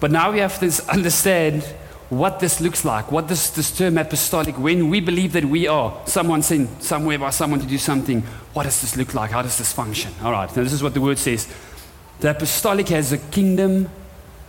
But 0.00 0.10
now 0.10 0.32
we 0.32 0.38
have 0.38 0.58
to 0.60 0.90
understand 0.90 1.64
what 2.08 2.40
this 2.40 2.62
looks 2.62 2.82
like, 2.86 3.12
what 3.12 3.28
this, 3.28 3.50
this 3.50 3.76
term 3.76 3.98
apostolic, 3.98 4.58
when 4.58 4.88
we 4.88 5.00
believe 5.00 5.34
that 5.34 5.44
we 5.44 5.66
are 5.66 5.94
someone 6.06 6.40
sent 6.40 6.82
somewhere 6.82 7.18
by 7.18 7.28
someone 7.28 7.60
to 7.60 7.66
do 7.66 7.76
something, 7.76 8.22
what 8.54 8.62
does 8.62 8.80
this 8.80 8.96
look 8.96 9.12
like? 9.12 9.32
How 9.32 9.42
does 9.42 9.58
this 9.58 9.74
function? 9.74 10.14
All 10.22 10.32
right, 10.32 10.48
now 10.56 10.62
this 10.62 10.72
is 10.72 10.82
what 10.82 10.94
the 10.94 11.00
word 11.02 11.18
says. 11.18 11.46
The 12.20 12.30
apostolic 12.30 12.88
has 12.88 13.12
a 13.12 13.18
kingdom 13.18 13.90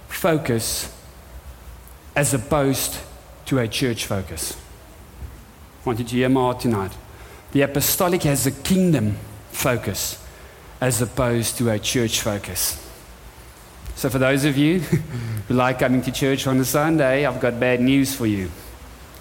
focus 0.07 0.97
as 2.15 2.33
opposed 2.33 2.99
to 3.47 3.59
a 3.59 3.67
church 3.67 4.05
focus. 4.05 4.55
I 5.81 5.89
want 5.89 5.99
you 5.99 6.05
to 6.05 6.15
hear 6.15 6.29
my 6.29 6.39
heart 6.39 6.61
tonight. 6.61 6.93
The 7.51 7.63
apostolic 7.63 8.23
has 8.23 8.47
a 8.47 8.51
kingdom 8.51 9.17
focus 9.51 10.22
as 10.83 11.01
opposed 11.01 11.57
to 11.57 11.69
a 11.69 11.79
church 11.79 12.19
focus. 12.19 12.77
So, 13.95 14.09
for 14.09 14.19
those 14.19 14.43
of 14.43 14.57
you 14.57 14.79
who 15.47 15.53
like 15.53 15.79
coming 15.79 16.01
to 16.01 16.11
church 16.11 16.45
on 16.45 16.59
a 16.59 16.65
Sunday, 16.65 17.25
I've 17.25 17.39
got 17.39 17.57
bad 17.57 17.79
news 17.79 18.13
for 18.13 18.27
you. 18.27 18.51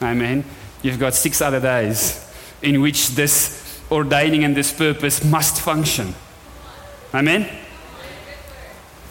Amen. 0.02 0.44
You've 0.82 0.98
got 0.98 1.14
six 1.14 1.40
other 1.40 1.60
days 1.60 2.18
in 2.62 2.80
which 2.80 3.10
this 3.10 3.80
ordaining 3.92 4.42
and 4.42 4.56
this 4.56 4.72
purpose 4.76 5.22
must 5.24 5.60
function. 5.60 6.16
Amen. 7.14 7.48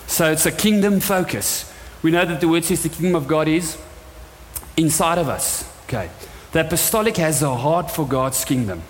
So, 0.07 0.29
it's 0.29 0.45
a 0.45 0.51
kingdom 0.51 0.99
focus. 0.99 1.73
We 2.03 2.11
know 2.11 2.25
that 2.25 2.41
the 2.41 2.49
word 2.49 2.65
says 2.65 2.83
the 2.83 2.89
kingdom 2.89 3.15
of 3.15 3.29
God 3.29 3.47
is 3.47 3.77
inside 4.75 5.19
of 5.19 5.29
us. 5.29 5.63
Okay. 5.85 6.09
The 6.51 6.67
apostolic 6.67 7.15
has 7.15 7.41
a 7.43 7.55
heart 7.55 7.89
for 7.89 8.05
God's 8.05 8.43
kingdom 8.43 8.81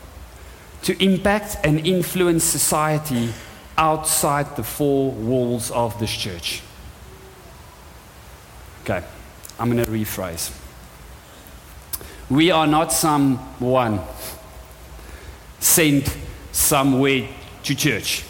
to 0.82 1.00
impact 1.04 1.58
and 1.64 1.86
influence 1.86 2.44
society 2.44 3.32
outside 3.82 4.56
the 4.56 4.64
four 4.64 5.12
walls 5.12 5.72
of 5.72 6.00
this 6.00 6.12
church. 6.12 6.62
Okay, 8.84 9.04
I'm 9.60 9.72
going 9.72 9.84
to 9.84 9.90
rephrase. 9.90 10.56
We 12.30 12.52
are 12.52 12.68
not 12.68 12.94
someone 12.94 14.00
sent 15.60 16.16
somewhere 16.52 17.28
to 17.64 17.76
church 17.76 18.24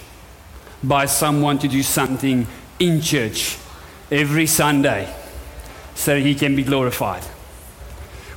by 0.81 1.05
someone 1.05 1.60
to 1.60 1.67
do 1.67 1.84
something 1.84 2.48
in 2.79 3.01
church 3.01 3.58
every 4.10 4.48
Sunday 4.48 5.13
so 5.96 6.17
he 6.17 6.34
can 6.34 6.55
be 6.55 6.63
glorified. 6.63 7.24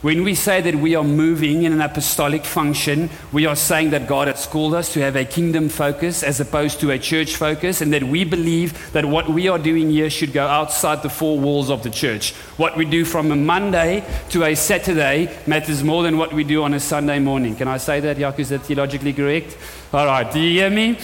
When 0.04 0.22
we 0.22 0.34
say 0.34 0.60
that 0.60 0.74
we 0.74 0.94
are 0.96 1.02
moving 1.02 1.62
in 1.62 1.72
an 1.72 1.80
apostolic 1.80 2.44
function, 2.44 3.08
we 3.32 3.46
are 3.46 3.56
saying 3.56 3.88
that 3.92 4.06
God 4.06 4.28
has 4.28 4.46
called 4.46 4.74
us 4.74 4.92
to 4.92 5.00
have 5.00 5.16
a 5.16 5.24
kingdom 5.24 5.70
focus 5.70 6.22
as 6.22 6.38
opposed 6.40 6.78
to 6.80 6.90
a 6.90 6.98
church 6.98 7.36
focus, 7.36 7.80
and 7.80 7.90
that 7.94 8.02
we 8.02 8.22
believe 8.22 8.92
that 8.92 9.06
what 9.06 9.30
we 9.30 9.48
are 9.48 9.58
doing 9.58 9.88
here 9.88 10.10
should 10.10 10.34
go 10.34 10.46
outside 10.46 11.02
the 11.02 11.08
four 11.08 11.40
walls 11.40 11.70
of 11.70 11.82
the 11.82 11.88
church. 11.88 12.34
What 12.58 12.76
we 12.76 12.84
do 12.84 13.06
from 13.06 13.32
a 13.32 13.36
Monday 13.36 14.04
to 14.28 14.44
a 14.44 14.54
Saturday 14.54 15.34
matters 15.46 15.82
more 15.82 16.02
than 16.02 16.18
what 16.18 16.34
we 16.34 16.44
do 16.44 16.64
on 16.64 16.74
a 16.74 16.80
Sunday 16.80 17.18
morning. 17.18 17.56
Can 17.56 17.68
I 17.68 17.78
say 17.78 18.00
that, 18.00 18.18
Yak? 18.18 18.38
Is 18.38 18.50
that 18.50 18.60
theologically 18.60 19.14
correct? 19.14 19.56
All 19.90 20.04
right, 20.04 20.30
do 20.30 20.38
you 20.38 20.60
hear 20.60 20.68
me? 20.68 20.98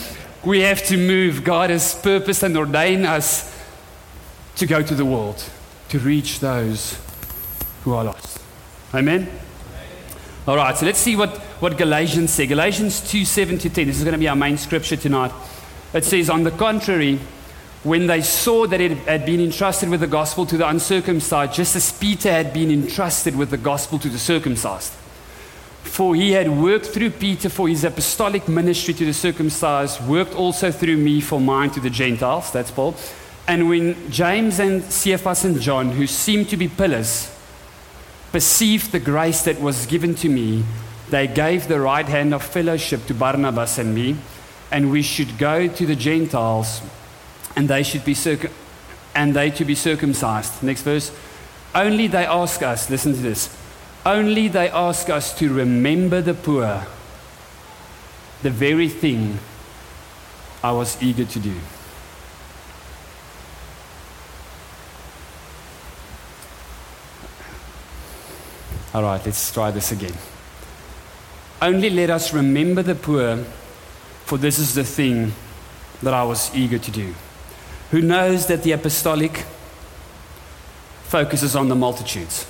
We 0.45 0.61
have 0.61 0.85
to 0.89 0.99
move. 0.99 1.43
God 1.43 1.71
has 1.71 1.95
purposed 1.95 2.43
and 2.43 2.55
ordained 2.55 3.07
us 3.07 3.51
to 4.57 4.67
go 4.67 4.83
to 4.83 4.95
the 4.95 5.07
world, 5.07 5.43
to 5.89 5.99
reach 5.99 6.41
those 6.41 7.01
who 7.85 7.95
are 7.95 8.05
lost. 8.05 8.40
Amen? 8.93 9.29
All 10.49 10.57
right, 10.57 10.77
so 10.77 10.87
let's 10.87 10.99
see 10.99 11.17
what, 11.17 11.37
what 11.61 11.79
Galatians 11.79 12.33
say. 12.33 12.47
Galatians 12.47 13.01
2 13.09 13.25
7 13.25 13.59
to 13.59 13.71
10. 13.71 13.87
This 13.87 13.99
is 13.99 14.05
going 14.05 14.13
to 14.13 14.19
be 14.19 14.29
our 14.29 14.35
main 14.35 14.57
scripture 14.57 14.97
tonight. 14.97 15.33
It 15.93 16.05
says, 16.05 16.29
on 16.31 16.45
the 16.45 16.51
contrary, 16.51 17.21
when 17.83 18.07
they 18.07 18.21
saw 18.21 18.67
that 18.67 18.81
it 18.81 18.99
had 18.99 19.25
been 19.25 19.41
entrusted 19.41 19.89
with 19.89 20.01
the 20.01 20.07
gospel 20.07 20.45
to 20.47 20.57
the 20.57 20.69
uncircumcised, 20.69 21.55
just 21.55 21.77
as 21.77 21.93
Peter 21.93 22.31
had 22.31 22.53
been 22.53 22.71
entrusted 22.71 23.37
with 23.37 23.51
the 23.51 23.57
gospel 23.57 23.99
to 23.99 24.09
the 24.09 24.19
circumcised. 24.19 24.93
For 25.83 26.15
he 26.15 26.33
had 26.33 26.51
worked 26.51 26.87
through 26.87 27.11
Peter 27.11 27.49
for 27.49 27.69
his 27.69 27.85
apostolic 27.85 28.49
ministry 28.49 28.93
to 28.95 29.05
the 29.05 29.15
circumcised, 29.15 30.07
worked 30.07 30.35
also 30.35 30.71
through 30.71 30.97
me 30.97 31.21
for 31.21 31.41
mine 31.41 31.71
to 31.71 31.81
the 31.81 31.91
Gentiles. 31.91 32.51
That's 32.51 32.71
Paul. 32.71 32.95
And 33.49 33.69
when 33.69 34.11
James 34.11 34.59
and 34.59 34.83
Cephas 34.85 35.45
and 35.45 35.61
John, 35.61 35.91
who 35.91 36.07
seemed 36.07 36.49
to 36.51 36.57
be 36.57 36.69
pillars, 36.69 37.35
perceived 38.33 38.93
the 38.93 39.01
grace 39.01 39.43
that 39.43 39.61
was 39.61 39.87
given 39.87 40.15
to 40.17 40.29
me, 40.29 40.65
they 41.11 41.27
gave 41.27 41.67
the 41.67 41.81
right 41.81 42.07
hand 42.07 42.33
of 42.33 42.43
fellowship 42.43 43.07
to 43.07 43.15
Barnabas 43.15 43.79
and 43.79 43.95
me, 43.95 44.17
and 44.71 44.91
we 44.91 45.03
should 45.03 45.39
go 45.39 45.67
to 45.67 45.87
the 45.87 45.97
Gentiles, 45.97 46.81
and 47.57 47.69
they 47.69 47.83
should 47.83 48.05
be 48.05 48.17
and 49.15 49.35
they 49.35 49.51
to 49.51 49.65
be 49.65 49.75
circumcised. 49.75 50.63
Next 50.63 50.83
verse. 50.83 51.13
Only 51.75 52.07
they 52.07 52.25
ask 52.27 52.63
us, 52.63 52.89
listen 52.91 53.13
to 53.13 53.21
this. 53.21 53.57
Only 54.07 54.49
they 54.49 54.71
ask 54.71 55.11
us 55.11 55.37
to 55.39 55.53
remember 55.53 56.21
the 56.21 56.35
poor, 56.35 56.87
the 58.43 58.51
very 58.51 58.89
thing 58.89 59.39
I 60.63 60.73
was 60.73 61.01
eager 61.03 61.25
to 61.25 61.39
do. 61.39 61.55
All 68.93 69.03
right, 69.03 69.25
let's 69.25 69.53
try 69.53 69.71
this 69.71 69.93
again. 69.93 70.15
Only 71.63 71.91
let 71.91 72.11
us 72.11 72.33
remember 72.33 72.83
the 72.83 72.95
poor, 72.95 73.45
for 74.25 74.37
this 74.37 74.59
is 74.59 74.75
the 74.75 74.85
thing 74.85 75.33
that 76.03 76.13
I 76.15 76.25
was 76.25 76.55
eager 76.57 76.79
to 76.79 76.91
do. 76.91 77.15
Who 77.91 78.01
knows 78.01 78.47
that 78.47 78.63
the 78.63 78.73
apostolic 78.73 79.45
focuses 81.05 81.55
on 81.55 81.69
the 81.69 81.75
multitudes? 81.77 82.47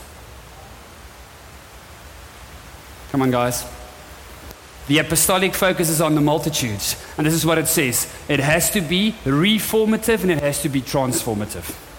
Come 3.11 3.23
on, 3.23 3.31
guys. 3.31 3.65
The 4.87 4.99
apostolic 4.99 5.55
focuses 5.55 6.01
on 6.01 6.15
the 6.15 6.21
multitudes. 6.21 6.97
And 7.19 7.27
this 7.27 7.35
is 7.35 7.45
what 7.45 7.59
it 7.59 7.69
says 7.69 8.13
it 8.29 8.41
has 8.41 8.71
to 8.71 8.81
be 8.81 9.15
reformative 9.25 10.23
and 10.23 10.31
it 10.31 10.41
has 10.41 10.63
to 10.63 10.69
be 10.69 10.81
transformative. 10.81 11.90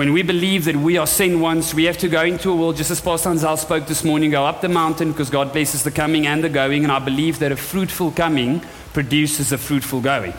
When 0.00 0.14
we 0.14 0.22
believe 0.22 0.64
that 0.64 0.76
we 0.76 0.96
are 0.96 1.06
sent 1.06 1.40
once, 1.40 1.74
we 1.74 1.84
have 1.84 1.98
to 1.98 2.08
go 2.08 2.22
into 2.22 2.50
a 2.50 2.56
world, 2.56 2.76
just 2.76 2.90
as 2.90 3.02
Pastor 3.02 3.28
Anzal 3.28 3.58
spoke 3.58 3.86
this 3.86 4.02
morning, 4.02 4.30
go 4.30 4.46
up 4.46 4.62
the 4.62 4.68
mountain 4.70 5.12
because 5.12 5.28
God 5.28 5.52
blesses 5.52 5.82
the 5.82 5.90
coming 5.90 6.26
and 6.26 6.42
the 6.42 6.48
going. 6.48 6.84
And 6.84 6.90
I 6.90 7.00
believe 7.00 7.38
that 7.40 7.52
a 7.52 7.56
fruitful 7.56 8.12
coming 8.12 8.62
produces 8.94 9.52
a 9.52 9.58
fruitful 9.58 10.00
going. 10.00 10.32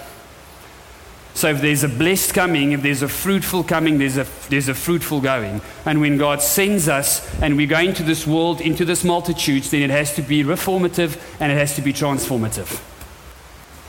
So 1.36 1.50
if 1.50 1.62
there's 1.62 1.84
a 1.84 1.88
blessed 1.88 2.34
coming, 2.34 2.72
if 2.72 2.82
there's 2.82 3.03
a 3.03 3.08
fruitful 3.08 3.63
coming, 3.63 4.00
there's 4.00 4.18
a, 4.18 4.25
there's 4.50 4.68
a 4.68 4.74
fruitful 4.74 5.22
going. 5.22 5.62
And 5.86 6.01
when 6.01 6.18
God 6.18 6.41
sends 6.41 6.89
us 6.89 7.22
and 7.39 7.56
we 7.56 7.68
go 7.68 7.77
into 7.77 8.01
this 8.01 8.25
world, 8.25 8.62
into 8.62 8.84
this 8.84 9.03
multitudes, 9.03 9.70
then 9.70 9.84
it 9.84 9.91
has 9.91 10.15
to 10.15 10.24
be 10.24 10.44
reformative 10.44 11.22
and 11.39 11.51
it 11.51 11.56
has 11.60 11.75
to 11.75 11.84
be 11.84 11.94
transformative. 11.94 12.82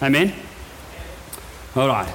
Amen? 0.03 0.35
All 1.75 1.89
right. 1.89 2.13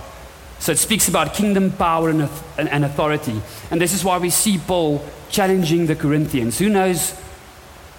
So 0.59 0.71
it 0.71 0.77
speaks 0.79 1.07
about 1.07 1.33
kingdom 1.33 1.71
power 1.71 2.09
and, 2.09 2.29
and 2.57 2.83
authority. 2.83 3.41
And 3.71 3.79
this 3.79 3.93
is 3.93 4.03
why 4.03 4.17
we 4.17 4.29
see 4.29 4.57
Paul 4.57 5.05
challenging 5.29 5.85
the 5.85 5.95
Corinthians. 5.95 6.59
Who 6.59 6.69
knows 6.69 7.11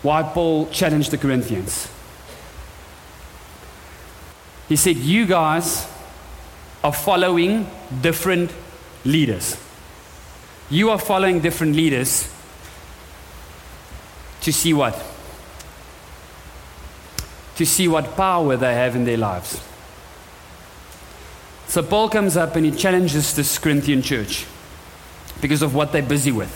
why 0.03 0.23
Paul 0.23 0.69
challenged 0.71 1.11
the 1.11 1.19
Corinthians? 1.19 1.89
He 4.69 4.77
said, 4.77 4.97
You 4.97 5.27
guys 5.27 5.87
are 6.85 6.93
following 6.93 7.69
different 8.03 8.53
leaders. 9.05 9.57
You 10.71 10.91
are 10.91 10.99
following 10.99 11.41
different 11.41 11.75
leaders 11.75 12.31
to 14.43 14.53
see 14.53 14.75
what? 14.75 14.95
To 17.57 17.67
see 17.67 17.89
what 17.89 18.17
power 18.17 18.57
they 18.57 18.75
have 18.75 18.95
in 18.95 19.05
their 19.05 19.17
lives. 19.17 19.61
So 21.69 21.83
Paul 21.83 22.09
comes 22.09 22.37
up 22.37 22.57
and 22.57 22.65
he 22.65 22.73
challenges 22.73 23.35
this 23.35 23.59
Corinthian 23.59 24.03
church 24.03 24.47
because 25.41 25.63
of 25.63 25.75
what 25.75 25.93
they're 25.93 26.03
busy 26.03 26.33
with. 26.33 26.53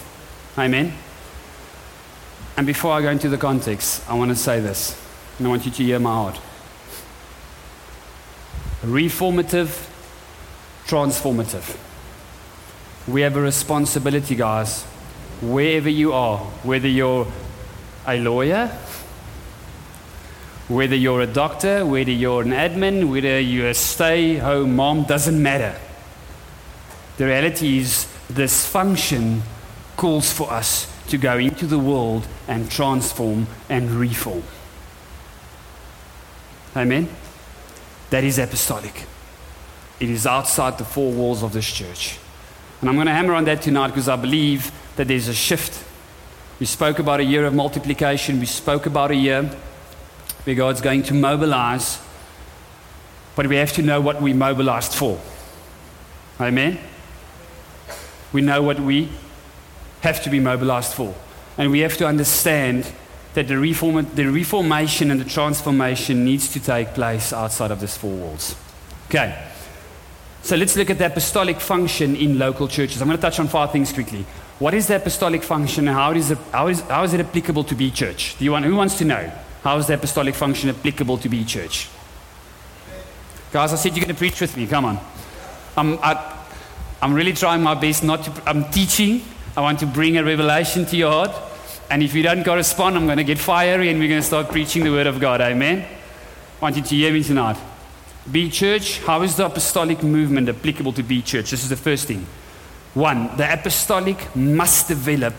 Amen. 0.59 0.95
And 2.57 2.67
before 2.67 2.93
I 2.93 3.03
go 3.03 3.11
into 3.11 3.29
the 3.29 3.39
context, 3.39 4.03
I 4.09 4.15
want 4.15 4.31
to 4.31 4.37
say 4.37 4.61
this, 4.61 5.01
and 5.39 5.47
I 5.47 5.51
want 5.51 5.65
you 5.65 5.71
to 5.71 5.83
hear 5.85 5.99
my 5.99 6.13
heart. 6.13 6.41
Reformative 8.83 9.89
transformative. 10.87 11.77
We 13.09 13.23
have 13.23 13.37
a 13.37 13.41
responsibility, 13.41 14.35
guys, 14.35 14.83
wherever 15.41 15.89
you 15.89 16.13
are, 16.13 16.39
whether 16.63 16.89
you're 16.89 17.27
a 18.07 18.19
lawyer, 18.19 18.67
whether 20.73 20.97
you're 20.97 21.21
a 21.21 21.27
doctor, 21.27 21.85
whether 21.85 22.11
you're 22.11 22.43
an 22.43 22.51
admin, 22.51 23.11
whether 23.11 23.39
you're 23.39 23.69
a 23.69 23.75
stay 23.75 24.37
home 24.37 24.77
mom, 24.77 25.05
doesn't 25.05 25.41
matter. 25.41 25.79
The 27.19 27.27
reality 27.27 27.79
is, 27.79 28.07
this 28.31 28.67
function 28.67 29.43
calls 29.97 30.33
for 30.33 30.51
us 30.51 30.91
to 31.09 31.19
go 31.19 31.37
into 31.37 31.67
the 31.67 31.79
world 31.79 32.27
and 32.49 32.71
transform 32.71 33.47
and 33.69 33.91
reform. 33.91 34.43
Amen? 36.75 37.09
That 38.11 38.25
is 38.25 38.39
apostolic. 38.39 39.05
It 40.01 40.09
is 40.09 40.27
outside 40.27 40.79
the 40.79 40.85
four 40.85 41.13
walls 41.13 41.43
of 41.43 41.53
this 41.53 41.71
church. 41.71 42.19
And 42.81 42.89
I'm 42.89 42.97
going 42.97 43.07
to 43.07 43.13
hammer 43.13 43.35
on 43.35 43.45
that 43.45 43.63
tonight 43.63 43.89
because 43.89 44.09
I 44.09 44.17
believe 44.17 44.73
that 44.97 45.07
there's 45.07 45.29
a 45.29 45.35
shift. 45.35 45.85
We 46.59 46.67
spoke 46.67 46.99
about 46.99 47.21
a 47.21 47.25
year 47.25 47.45
of 47.45 47.55
multiplication, 47.55 48.41
we 48.41 48.47
spoke 48.47 48.87
about 48.87 49.11
a 49.11 49.15
year 49.17 49.51
where 50.45 50.57
God's 50.57 50.81
going 50.81 51.03
to 51.05 51.15
mobilize, 51.15 52.01
but 53.37 53.47
we 53.47 53.57
have 53.57 53.73
to 53.75 53.83
know 53.83 54.01
what 54.01 54.21
we 54.21 54.33
mobilized 54.33 54.93
for. 54.95 55.21
Amen? 56.41 56.79
We 58.33 58.41
know 58.41 58.63
what 58.63 58.81
we 58.81 59.09
have 60.01 60.23
to 60.25 60.31
be 60.31 60.41
mobilized 60.41 60.95
for. 60.95 61.15
And 61.59 61.71
we 61.71 61.81
have 61.81 61.97
to 61.99 62.07
understand 62.07 62.91
that 63.35 63.49
the, 63.49 63.59
reform, 63.59 64.07
the 64.15 64.27
reformation 64.27 65.11
and 65.11 65.21
the 65.21 65.25
transformation 65.25 66.25
needs 66.25 66.53
to 66.53 66.61
take 66.61 66.95
place 66.95 67.33
outside 67.33 67.71
of 67.71 67.81
these 67.81 67.97
four 67.97 68.11
walls. 68.11 68.57
Okay. 69.07 69.49
So 70.43 70.57
let's 70.57 70.77
look 70.77 70.91
at 70.91 70.99
the 70.99 71.07
apostolic 71.07 71.61
function 71.61 72.17
in 72.17 72.39
local 72.39 72.67
churches. 72.67 73.01
I'm 73.01 73.09
going 73.09 73.17
to 73.17 73.23
touch 73.23 73.39
on 73.39 73.49
five 73.49 73.71
things 73.71 73.93
quickly. 73.93 74.27
What 74.59 74.75
is 74.75 74.89
the 74.89 74.97
apostolic 74.97 75.43
function 75.43 75.89
and 75.89 75.97
how 75.97 76.13
is 76.13 76.31
it, 76.31 76.39
how 76.51 76.67
is, 76.67 76.81
how 76.83 77.05
is 77.05 77.15
it 77.15 77.21
applicable 77.21 77.65
to 77.65 77.75
Be 77.75 77.91
Church? 77.91 78.37
Do 78.39 78.45
you 78.45 78.53
want, 78.53 78.65
who 78.65 78.75
wants 78.75 78.99
to 78.99 79.05
know? 79.05 79.33
How 79.63 79.77
is 79.79 79.87
the 79.87 79.95
apostolic 79.95 80.35
function 80.35 80.71
applicable 80.71 81.19
to 81.19 81.29
Be 81.29 81.45
Church? 81.45 81.89
Guys, 83.53 83.73
I 83.73 83.77
said 83.77 83.95
you're 83.95 84.05
going 84.05 84.15
to 84.15 84.19
preach 84.19 84.41
with 84.41 84.57
me. 84.57 84.67
Come 84.67 84.85
on. 84.85 84.99
I'm, 85.77 85.99
I, 86.03 86.39
I'm 87.01 87.15
really 87.15 87.33
trying 87.33 87.63
my 87.63 87.75
best 87.75 88.03
not 88.03 88.25
to. 88.25 88.43
I'm 88.47 88.71
teaching. 88.71 89.23
I 89.57 89.61
want 89.61 89.79
to 89.81 89.87
bring 89.87 90.17
a 90.17 90.25
revelation 90.25 90.85
to 90.87 90.97
your 90.97 91.13
heart. 91.13 91.31
And 91.91 92.03
if 92.03 92.15
you 92.15 92.23
don't 92.23 92.43
correspond, 92.43 92.97
I'm 92.97 93.05
going 93.05 93.19
to 93.19 93.25
get 93.25 93.39
fiery 93.39 93.91
and 93.91 93.99
we're 93.99 94.09
going 94.09 94.21
to 94.21 94.27
start 94.27 94.49
preaching 94.49 94.83
the 94.85 94.91
word 94.91 95.07
of 95.07 95.21
God. 95.21 95.41
Amen. 95.41 95.81
I 95.81 96.61
want 96.61 96.77
you 96.77 96.83
to 96.83 96.95
hear 96.95 97.13
me 97.13 97.23
tonight. 97.23 97.59
Be 98.31 98.51
Church, 98.51 99.01
how 99.01 99.23
is 99.23 99.37
the 99.37 99.47
apostolic 99.47 100.03
movement 100.03 100.49
applicable 100.49 100.93
to 100.95 101.03
Be 101.03 101.23
Church? 101.23 101.51
This 101.51 101.63
is 101.63 101.69
the 101.69 101.77
first 101.77 102.07
thing. 102.09 102.27
One, 102.95 103.37
the 103.37 103.53
apostolic 103.53 104.35
must 104.35 104.89
develop 104.89 105.35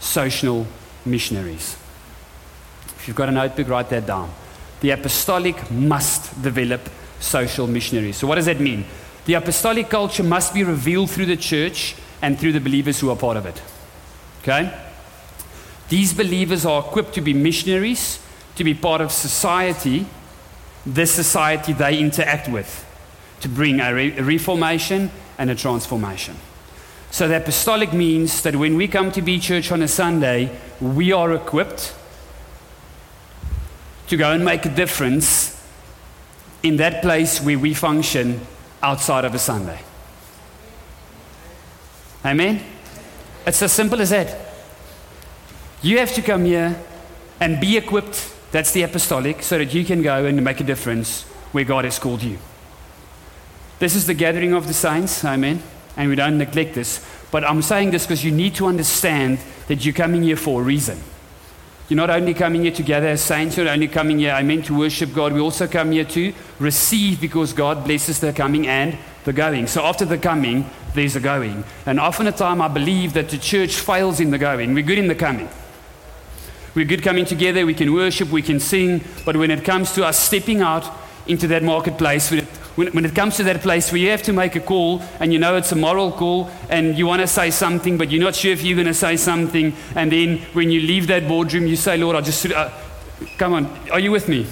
social 0.00 0.66
missionaries. 1.04 1.76
If 3.04 3.08
you've 3.08 3.16
got 3.18 3.28
a 3.28 3.32
notebook, 3.32 3.68
write 3.68 3.90
that 3.90 4.06
down. 4.06 4.32
The 4.80 4.90
apostolic 4.92 5.70
must 5.70 6.40
develop 6.42 6.80
social 7.20 7.66
missionaries. 7.66 8.16
So, 8.16 8.26
what 8.26 8.36
does 8.36 8.46
that 8.46 8.60
mean? 8.60 8.86
The 9.26 9.34
apostolic 9.34 9.90
culture 9.90 10.22
must 10.22 10.54
be 10.54 10.64
revealed 10.64 11.10
through 11.10 11.26
the 11.26 11.36
church 11.36 11.96
and 12.22 12.38
through 12.38 12.52
the 12.52 12.60
believers 12.60 13.00
who 13.00 13.10
are 13.10 13.16
part 13.16 13.36
of 13.36 13.44
it. 13.44 13.60
Okay? 14.40 14.74
These 15.90 16.14
believers 16.14 16.64
are 16.64 16.80
equipped 16.80 17.12
to 17.16 17.20
be 17.20 17.34
missionaries, 17.34 18.20
to 18.56 18.64
be 18.64 18.72
part 18.72 19.02
of 19.02 19.12
society 19.12 20.06
this 20.86 21.12
society 21.12 21.74
they 21.74 21.98
interact 21.98 22.48
with 22.48 22.86
to 23.40 23.48
bring 23.50 23.80
a, 23.80 23.94
re- 23.94 24.16
a 24.16 24.22
reformation 24.22 25.10
and 25.38 25.50
a 25.50 25.54
transformation. 25.54 26.36
So 27.10 27.28
the 27.28 27.36
apostolic 27.36 27.92
means 27.92 28.42
that 28.42 28.56
when 28.56 28.76
we 28.76 28.88
come 28.88 29.12
to 29.12 29.22
be 29.22 29.38
church 29.38 29.70
on 29.70 29.82
a 29.82 29.88
Sunday, 29.88 30.50
we 30.80 31.12
are 31.12 31.34
equipped 31.34 31.94
to 34.08 34.16
go 34.16 34.32
and 34.32 34.44
make 34.44 34.64
a 34.66 34.68
difference 34.68 35.50
in 36.62 36.76
that 36.76 37.02
place 37.02 37.40
where 37.40 37.58
we 37.58 37.74
function 37.74 38.40
outside 38.82 39.24
of 39.24 39.34
a 39.34 39.38
Sunday. 39.38 39.80
Amen? 42.24 42.62
It's 43.46 43.62
as 43.62 43.72
simple 43.72 44.00
as 44.00 44.10
that. 44.10 44.34
You 45.82 45.98
have 45.98 46.12
to 46.14 46.22
come 46.22 46.44
here 46.44 46.80
and 47.40 47.60
be 47.60 47.76
equipped 47.76 48.34
that's 48.54 48.70
the 48.70 48.82
apostolic, 48.82 49.42
so 49.42 49.58
that 49.58 49.74
you 49.74 49.84
can 49.84 50.00
go 50.00 50.26
and 50.26 50.44
make 50.44 50.60
a 50.60 50.64
difference 50.64 51.24
where 51.50 51.64
God 51.64 51.84
has 51.84 51.98
called 51.98 52.22
you. 52.22 52.38
This 53.80 53.96
is 53.96 54.06
the 54.06 54.14
gathering 54.14 54.52
of 54.52 54.68
the 54.68 54.72
saints, 54.72 55.24
amen. 55.24 55.60
And 55.96 56.08
we 56.08 56.14
don't 56.14 56.38
neglect 56.38 56.76
this. 56.76 57.04
But 57.32 57.42
I'm 57.42 57.62
saying 57.62 57.90
this 57.90 58.04
because 58.06 58.24
you 58.24 58.30
need 58.30 58.54
to 58.54 58.66
understand 58.66 59.40
that 59.66 59.84
you're 59.84 59.92
coming 59.92 60.22
here 60.22 60.36
for 60.36 60.60
a 60.60 60.64
reason. 60.64 61.00
You're 61.88 61.98
not 61.98 62.08
only 62.08 62.32
coming 62.32 62.62
here 62.62 62.72
together 62.72 63.08
as 63.08 63.20
saints, 63.20 63.56
you're 63.56 63.66
not 63.66 63.74
only 63.74 63.88
coming 63.88 64.18
here, 64.18 64.32
I 64.32 64.42
meant 64.42 64.64
to 64.66 64.78
worship 64.78 65.12
God. 65.12 65.34
We 65.34 65.40
also 65.40 65.66
come 65.66 65.92
here 65.92 66.06
to 66.06 66.32
receive 66.58 67.20
because 67.20 67.52
God 67.52 67.84
blesses 67.84 68.20
the 68.20 68.32
coming 68.32 68.66
and 68.66 68.96
the 69.24 69.34
going. 69.34 69.66
So 69.66 69.84
after 69.84 70.06
the 70.06 70.16
coming, 70.16 70.68
there's 70.94 71.14
a 71.14 71.20
going. 71.20 71.62
And 71.84 72.00
often 72.00 72.26
a 72.26 72.32
time 72.32 72.62
I 72.62 72.68
believe 72.68 73.12
that 73.12 73.28
the 73.28 73.36
church 73.36 73.76
fails 73.76 74.18
in 74.18 74.30
the 74.30 74.38
going. 74.38 74.72
We're 74.72 74.84
good 74.84 74.98
in 74.98 75.08
the 75.08 75.14
coming. 75.14 75.48
We're 76.74 76.86
good 76.86 77.02
coming 77.02 77.24
together, 77.24 77.66
we 77.66 77.74
can 77.74 77.92
worship, 77.92 78.30
we 78.30 78.42
can 78.42 78.58
sing, 78.58 79.04
but 79.24 79.36
when 79.36 79.52
it 79.52 79.64
comes 79.64 79.92
to 79.94 80.04
us 80.04 80.18
stepping 80.18 80.60
out 80.60 80.90
into 81.28 81.46
that 81.48 81.62
marketplace, 81.62 82.32
when, 82.76 82.88
when 82.88 83.04
it 83.04 83.14
comes 83.14 83.36
to 83.36 83.44
that 83.44 83.60
place 83.60 83.92
where 83.92 84.00
you 84.00 84.10
have 84.10 84.22
to 84.24 84.32
make 84.32 84.56
a 84.56 84.60
call 84.60 85.00
and 85.20 85.32
you 85.32 85.38
know 85.38 85.56
it's 85.56 85.72
a 85.72 85.76
moral 85.76 86.10
call 86.10 86.50
and 86.68 86.98
you 86.98 87.06
want 87.06 87.22
to 87.22 87.28
say 87.28 87.50
something, 87.50 87.96
but 87.96 88.10
you're 88.10 88.22
not 88.22 88.34
sure 88.34 88.52
if 88.52 88.62
you're 88.62 88.76
going 88.76 88.86
to 88.86 88.94
say 88.94 89.16
something, 89.16 89.74
and 89.94 90.10
then 90.10 90.38
when 90.54 90.70
you 90.70 90.80
leave 90.80 91.06
that 91.06 91.28
boardroom, 91.28 91.66
you 91.66 91.76
say, 91.76 91.96
Lord, 91.96 92.16
I 92.16 92.20
just, 92.20 92.46
uh, 92.46 92.70
come 93.38 93.52
on, 93.52 93.66
are 93.90 94.00
you 94.00 94.10
with 94.10 94.28
me? 94.28 94.46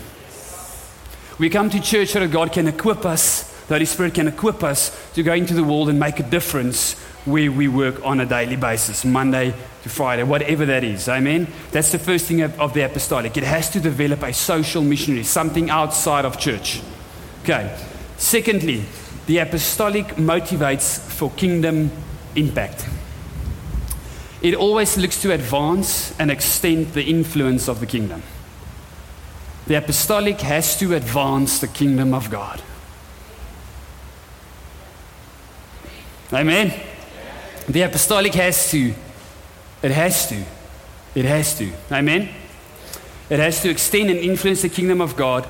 We 1.38 1.50
come 1.50 1.70
to 1.70 1.80
church 1.80 2.11
so 2.11 2.20
that 2.20 2.30
God 2.30 2.52
can 2.52 2.68
equip 2.68 3.04
us, 3.04 3.50
the 3.66 3.74
Holy 3.74 3.87
Spirit 3.87 4.14
can 4.14 4.28
equip 4.28 4.62
us 4.62 5.12
to 5.14 5.22
go 5.22 5.32
into 5.32 5.54
the 5.54 5.64
world 5.64 5.88
and 5.88 5.98
make 5.98 6.20
a 6.20 6.22
difference 6.22 6.94
where 7.24 7.50
we 7.50 7.68
work 7.68 8.04
on 8.04 8.20
a 8.20 8.26
daily 8.26 8.56
basis, 8.56 9.04
Monday 9.04 9.54
to 9.82 9.88
Friday, 9.88 10.22
whatever 10.22 10.66
that 10.66 10.85
is. 10.85 11.08
Amen. 11.08 11.46
That's 11.70 11.90
the 11.92 11.98
first 11.98 12.26
thing 12.26 12.42
of, 12.42 12.61
of 12.61 12.74
the 12.74 12.82
apostolic. 12.82 13.37
It 13.37 13.44
has 13.44 13.70
to 13.70 13.80
develop 13.80 14.22
a 14.22 14.32
social 14.32 14.82
missionary, 14.82 15.24
something 15.24 15.70
outside 15.70 16.24
of 16.24 16.38
church. 16.38 16.80
Okay. 17.42 17.76
Secondly, 18.22 18.85
the 19.26 19.38
apostolic 19.38 20.06
motivates 20.14 21.00
for 21.00 21.28
kingdom 21.32 21.90
impact. 22.37 22.87
It 24.40 24.54
always 24.54 24.96
looks 24.96 25.20
to 25.22 25.32
advance 25.32 26.18
and 26.20 26.30
extend 26.30 26.92
the 26.94 27.02
influence 27.02 27.68
of 27.68 27.80
the 27.80 27.87
kingdom. 27.87 28.22
The 29.66 29.74
apostolic 29.74 30.40
has 30.40 30.78
to 30.78 30.94
advance 30.94 31.58
the 31.58 31.66
kingdom 31.66 32.14
of 32.14 32.30
God. 32.30 32.62
Amen. 36.32 36.72
The 37.68 37.82
apostolic 37.82 38.35
has 38.35 38.70
to. 38.70 38.94
It 39.82 39.90
has 39.90 40.28
to. 40.28 40.44
It 41.16 41.24
has 41.24 41.58
to. 41.58 41.72
Amen. 41.90 42.28
It 43.28 43.40
has 43.40 43.61
to 43.62 43.68
extend 43.68 44.11
and 44.11 44.18
influence 44.20 44.62
the 44.62 44.68
kingdom 44.68 45.00
of 45.00 45.16
God, 45.16 45.44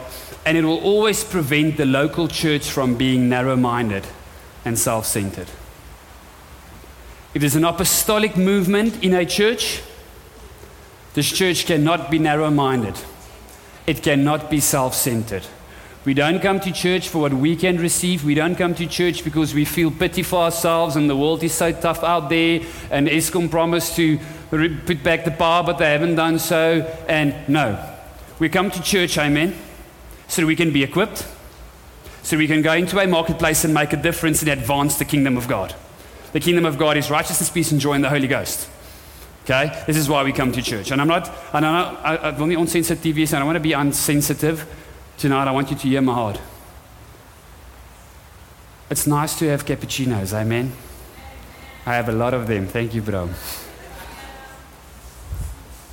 and 0.45 0.57
it 0.57 0.65
will 0.65 0.81
always 0.81 1.23
prevent 1.25 1.77
the 1.77 1.87
local 1.87 2.29
church 2.29 2.69
from 2.69 2.97
being 2.97 3.29
narrow 3.29 3.57
minded 3.57 4.07
and 4.65 4.79
self 4.79 5.07
centered. 5.07 5.49
If 7.35 7.41
there's 7.41 7.57
an 7.57 7.65
apostolic 7.65 8.37
movement 8.37 9.03
in 9.03 9.15
a 9.15 9.25
church, 9.25 9.83
this 11.15 11.31
church 11.31 11.67
cannot 11.67 12.11
be 12.11 12.19
narrow 12.19 12.51
minded, 12.51 12.95
it 13.87 14.03
cannot 14.03 14.51
be 14.51 14.61
self 14.61 14.95
centered. 14.95 15.47
We 16.05 16.15
don't 16.15 16.41
come 16.41 16.59
to 16.61 16.73
church 16.73 17.09
for 17.09 17.19
what 17.21 17.33
we 17.33 17.55
can 17.55 17.79
receive. 17.79 18.25
We 18.25 18.35
don't 18.35 18.57
come 18.57 18.75
to 18.75 18.87
church 18.87 19.23
because 19.23 19.55
we 19.55 19.65
feel 19.65 19.93
pity 19.93 20.25
for 20.25 20.41
ourselves 20.41 20.97
and 20.97 21.09
the 21.09 21.17
world 21.17 21.45
is 21.45 21.55
so 21.55 21.71
tough 21.71 22.03
out 22.03 22.29
there. 22.29 22.63
And 22.91 23.07
Eskom 23.07 23.49
promised 23.49 23.95
to 23.97 24.19
put 24.51 25.05
back 25.05 25.25
the 25.25 25.31
power, 25.31 25.63
but 25.63 25.79
they 25.79 25.93
haven't 25.93 26.17
done 26.17 26.41
so. 26.41 26.81
And 27.09 27.49
no, 27.49 27.79
we 28.41 28.49
come 28.49 28.69
to 28.73 28.83
church, 28.83 29.17
amen, 29.17 29.55
so 30.29 30.47
we 30.47 30.57
can 30.57 30.73
be 30.73 30.83
equipped, 30.83 31.27
so 32.23 32.37
we 32.37 32.47
can 32.47 32.63
go 32.63 32.73
into 32.73 32.99
a 32.99 33.07
marketplace 33.07 33.65
and 33.65 33.75
make 33.75 33.93
a 33.93 33.97
difference 33.97 34.43
and 34.43 34.51
advance 34.51 34.99
the 34.99 35.05
kingdom 35.05 35.37
of 35.37 35.49
God. 35.49 35.75
The 36.33 36.41
kingdom 36.41 36.65
of 36.65 36.79
God 36.79 36.97
is 36.97 37.11
righteousness, 37.11 37.51
peace, 37.51 37.73
and 37.73 37.81
joy 37.81 37.95
in 37.95 38.03
the 38.03 38.09
Holy 38.09 38.29
Ghost. 38.29 38.69
Okay? 39.45 39.83
This 39.87 39.97
is 39.97 40.09
why 40.09 40.23
we 40.23 40.33
come 40.33 40.53
to 40.53 40.63
church. 40.63 40.91
And 40.91 41.01
I'm 41.01 41.09
not, 41.09 41.29
and 41.53 41.67
I'm 41.67 41.73
not 41.73 42.07
I, 42.07 42.17
I 42.17 42.31
wil 42.31 42.47
nie 42.47 42.57
onsensitief 42.57 43.15
wees 43.15 43.33
and 43.33 43.37
I 43.37 43.39
don't 43.41 43.47
want 43.47 43.57
to 43.57 43.61
be 43.61 43.73
unsensitive. 43.73 44.67
Tonight, 45.19 45.49
I 45.49 45.51
want 45.51 45.71
you 45.71 45.77
to 45.77 45.89
hear 45.89 46.01
my 46.01 46.15
heart. 46.15 46.41
It's 48.91 49.07
nice 49.07 49.39
to 49.39 49.49
have 49.49 49.65
cappuccinos, 49.65 50.33
amen? 50.33 50.73
I 51.87 51.95
have 51.95 52.09
a 52.09 52.13
lot 52.13 52.35
of 52.35 52.47
them. 52.47 52.67
Thank 52.67 52.95
you, 52.95 53.03
bro. 53.03 53.29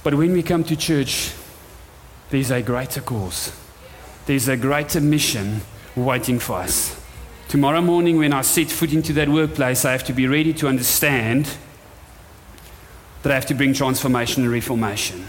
But 0.03 0.13
when 0.15 0.33
we 0.33 0.43
come 0.43 0.63
to 0.65 0.75
church, 0.75 1.33
there's 2.29 2.51
a 2.51 2.61
greater 2.61 3.01
cause, 3.01 3.51
there's 4.29 4.47
a 4.47 4.55
greater 4.55 5.01
mission 5.01 5.59
waiting 5.95 6.37
for 6.37 6.59
us. 6.59 6.95
Tomorrow 7.47 7.81
morning, 7.81 8.17
when 8.19 8.31
I 8.31 8.41
set 8.41 8.69
foot 8.69 8.93
into 8.93 9.11
that 9.13 9.27
workplace, 9.27 9.85
I 9.85 9.91
have 9.91 10.03
to 10.03 10.13
be 10.13 10.27
ready 10.27 10.53
to 10.53 10.67
understand 10.67 11.49
that 13.23 13.31
I 13.31 13.33
have 13.33 13.47
to 13.47 13.55
bring 13.55 13.73
transformation 13.73 14.43
and 14.43 14.51
reformation. 14.51 15.25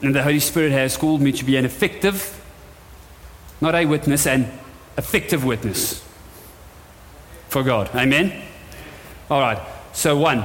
And 0.00 0.14
the 0.14 0.22
Holy 0.22 0.38
Spirit 0.38 0.70
has 0.70 0.96
called 0.96 1.20
me 1.20 1.32
to 1.32 1.44
be 1.44 1.56
an 1.56 1.64
effective 1.64 2.40
not 3.60 3.74
a 3.74 3.84
witness, 3.84 4.28
an 4.28 4.48
effective 4.96 5.44
witness 5.44 6.00
for 7.48 7.64
God. 7.64 7.90
Amen? 7.96 8.44
All 9.28 9.40
right. 9.40 9.58
So, 9.92 10.16
one, 10.16 10.44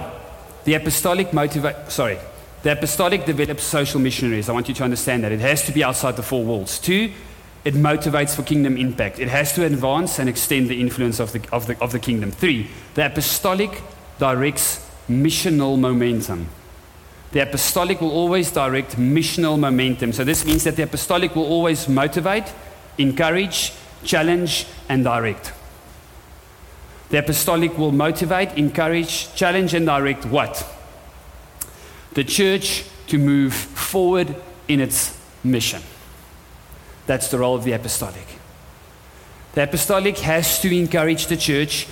the 0.63 0.73
apostolic 0.73 1.31
motivate, 1.33 1.91
sorry, 1.91 2.17
the 2.63 2.71
apostolic 2.71 3.25
develops 3.25 3.61
social 3.61 3.99
missionaries. 3.99 4.49
I 4.49 4.53
want 4.53 4.69
you 4.69 4.73
to 4.73 4.83
understand 4.83 5.23
that. 5.23 5.31
It 5.31 5.41
has 5.41 5.67
to 5.67 5.71
be 5.71 5.83
outside 5.83 6.15
the 6.15 6.23
four 6.23 6.43
walls. 6.43 6.79
Two, 6.79 7.11
it 7.65 7.73
motivates 7.75 8.35
for 8.35 8.43
kingdom 8.43 8.77
impact. 8.77 9.19
It 9.19 9.29
has 9.29 9.53
to 9.53 9.65
advance 9.65 10.19
and 10.19 10.27
extend 10.27 10.69
the 10.69 10.81
influence 10.81 11.19
of 11.19 11.31
the, 11.31 11.41
of 11.51 11.67
the, 11.67 11.79
of 11.81 11.91
the 11.91 11.99
kingdom. 11.99 12.31
Three, 12.31 12.69
the 12.95 13.05
apostolic 13.05 13.81
directs 14.19 14.85
missional 15.09 15.79
momentum. 15.79 16.47
The 17.31 17.41
apostolic 17.41 17.99
will 17.99 18.11
always 18.11 18.51
direct 18.51 18.97
missional 18.97 19.57
momentum. 19.57 20.13
So, 20.13 20.23
this 20.23 20.45
means 20.45 20.65
that 20.65 20.75
the 20.75 20.83
apostolic 20.83 21.35
will 21.35 21.45
always 21.45 21.87
motivate 21.87 22.45
encourage, 22.97 23.73
challenge, 24.03 24.67
and 24.89 25.03
direct. 25.03 25.53
The 27.09 27.19
apostolic 27.19 27.77
will 27.77 27.91
motivate, 27.91 28.57
encourage, 28.57 29.33
challenge, 29.35 29.73
and 29.73 29.85
direct 29.85 30.25
what? 30.25 30.67
The 32.13 32.23
church 32.23 32.85
to 33.07 33.17
move 33.17 33.53
forward 33.53 34.35
in 34.67 34.79
its 34.79 35.17
mission. 35.43 35.81
That's 37.05 37.29
the 37.29 37.39
role 37.39 37.55
of 37.55 37.63
the 37.63 37.73
apostolic. 37.73 38.25
The 39.53 39.63
apostolic 39.63 40.17
has 40.19 40.59
to 40.61 40.75
encourage 40.75 41.27
the 41.27 41.37
church, 41.37 41.87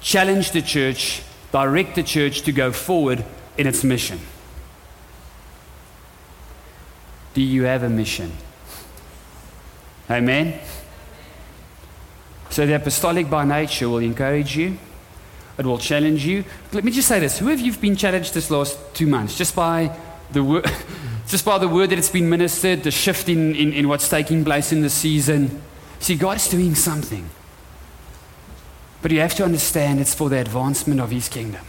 challenge 0.00 0.52
the 0.52 0.62
church, 0.62 1.22
direct 1.50 1.94
the 1.94 2.02
church 2.02 2.42
to 2.42 2.52
go 2.52 2.72
forward 2.72 3.24
in 3.58 3.66
its 3.66 3.82
mission. 3.82 4.20
Do 7.34 7.42
you 7.42 7.64
have 7.64 7.82
a 7.82 7.88
mission? 7.88 8.32
Amen. 10.10 10.60
So 12.50 12.66
the 12.66 12.74
apostolic 12.74 13.30
by 13.30 13.44
nature 13.44 13.88
will 13.88 13.98
encourage 13.98 14.56
you. 14.56 14.78
It 15.56 15.64
will 15.64 15.78
challenge 15.78 16.24
you. 16.26 16.44
Let 16.72 16.84
me 16.84 16.90
just 16.90 17.08
say 17.08 17.20
this: 17.20 17.38
Who 17.38 17.46
have 17.46 17.60
you 17.60 17.72
been 17.72 17.96
challenged 17.96 18.34
this 18.34 18.50
last 18.50 18.78
two 18.94 19.06
months? 19.06 19.36
Just 19.36 19.56
by 19.56 19.96
the 20.30 20.44
word, 20.44 20.70
just 21.26 21.44
by 21.44 21.58
the 21.58 21.68
word 21.68 21.90
that 21.90 21.98
it's 21.98 22.10
been 22.10 22.28
ministered, 22.28 22.82
the 22.82 22.90
shift 22.90 23.28
in, 23.28 23.54
in, 23.54 23.72
in 23.72 23.88
what's 23.88 24.08
taking 24.08 24.44
place 24.44 24.72
in 24.72 24.82
the 24.82 24.90
season. 24.90 25.62
See, 25.98 26.16
God 26.16 26.36
is 26.36 26.48
doing 26.48 26.74
something. 26.74 27.28
But 29.02 29.10
you 29.10 29.20
have 29.20 29.34
to 29.34 29.44
understand 29.44 30.00
it's 30.00 30.14
for 30.14 30.28
the 30.28 30.38
advancement 30.38 31.00
of 31.00 31.10
His 31.10 31.28
kingdom. 31.28 31.64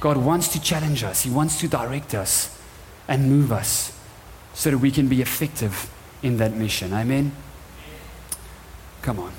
God 0.00 0.16
wants 0.16 0.48
to 0.48 0.60
challenge 0.60 1.04
us, 1.04 1.22
He 1.22 1.30
wants 1.30 1.58
to 1.60 1.68
direct 1.68 2.14
us 2.14 2.58
and 3.06 3.30
move 3.30 3.52
us 3.52 3.96
so 4.54 4.70
that 4.70 4.78
we 4.78 4.90
can 4.90 5.08
be 5.08 5.22
effective 5.22 5.90
in 6.22 6.36
that 6.38 6.54
mission. 6.54 6.92
Amen. 6.92 7.32
Come 9.02 9.18
on. 9.18 9.32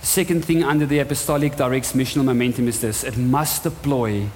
The 0.00 0.06
second 0.06 0.44
thing 0.44 0.64
under 0.64 0.86
the 0.86 0.98
apostolic 0.98 1.56
directs 1.56 1.92
missional 1.92 2.24
momentum 2.24 2.68
is 2.68 2.80
this 2.80 3.04
it 3.04 3.16
must 3.18 3.62
deploy 3.62 4.28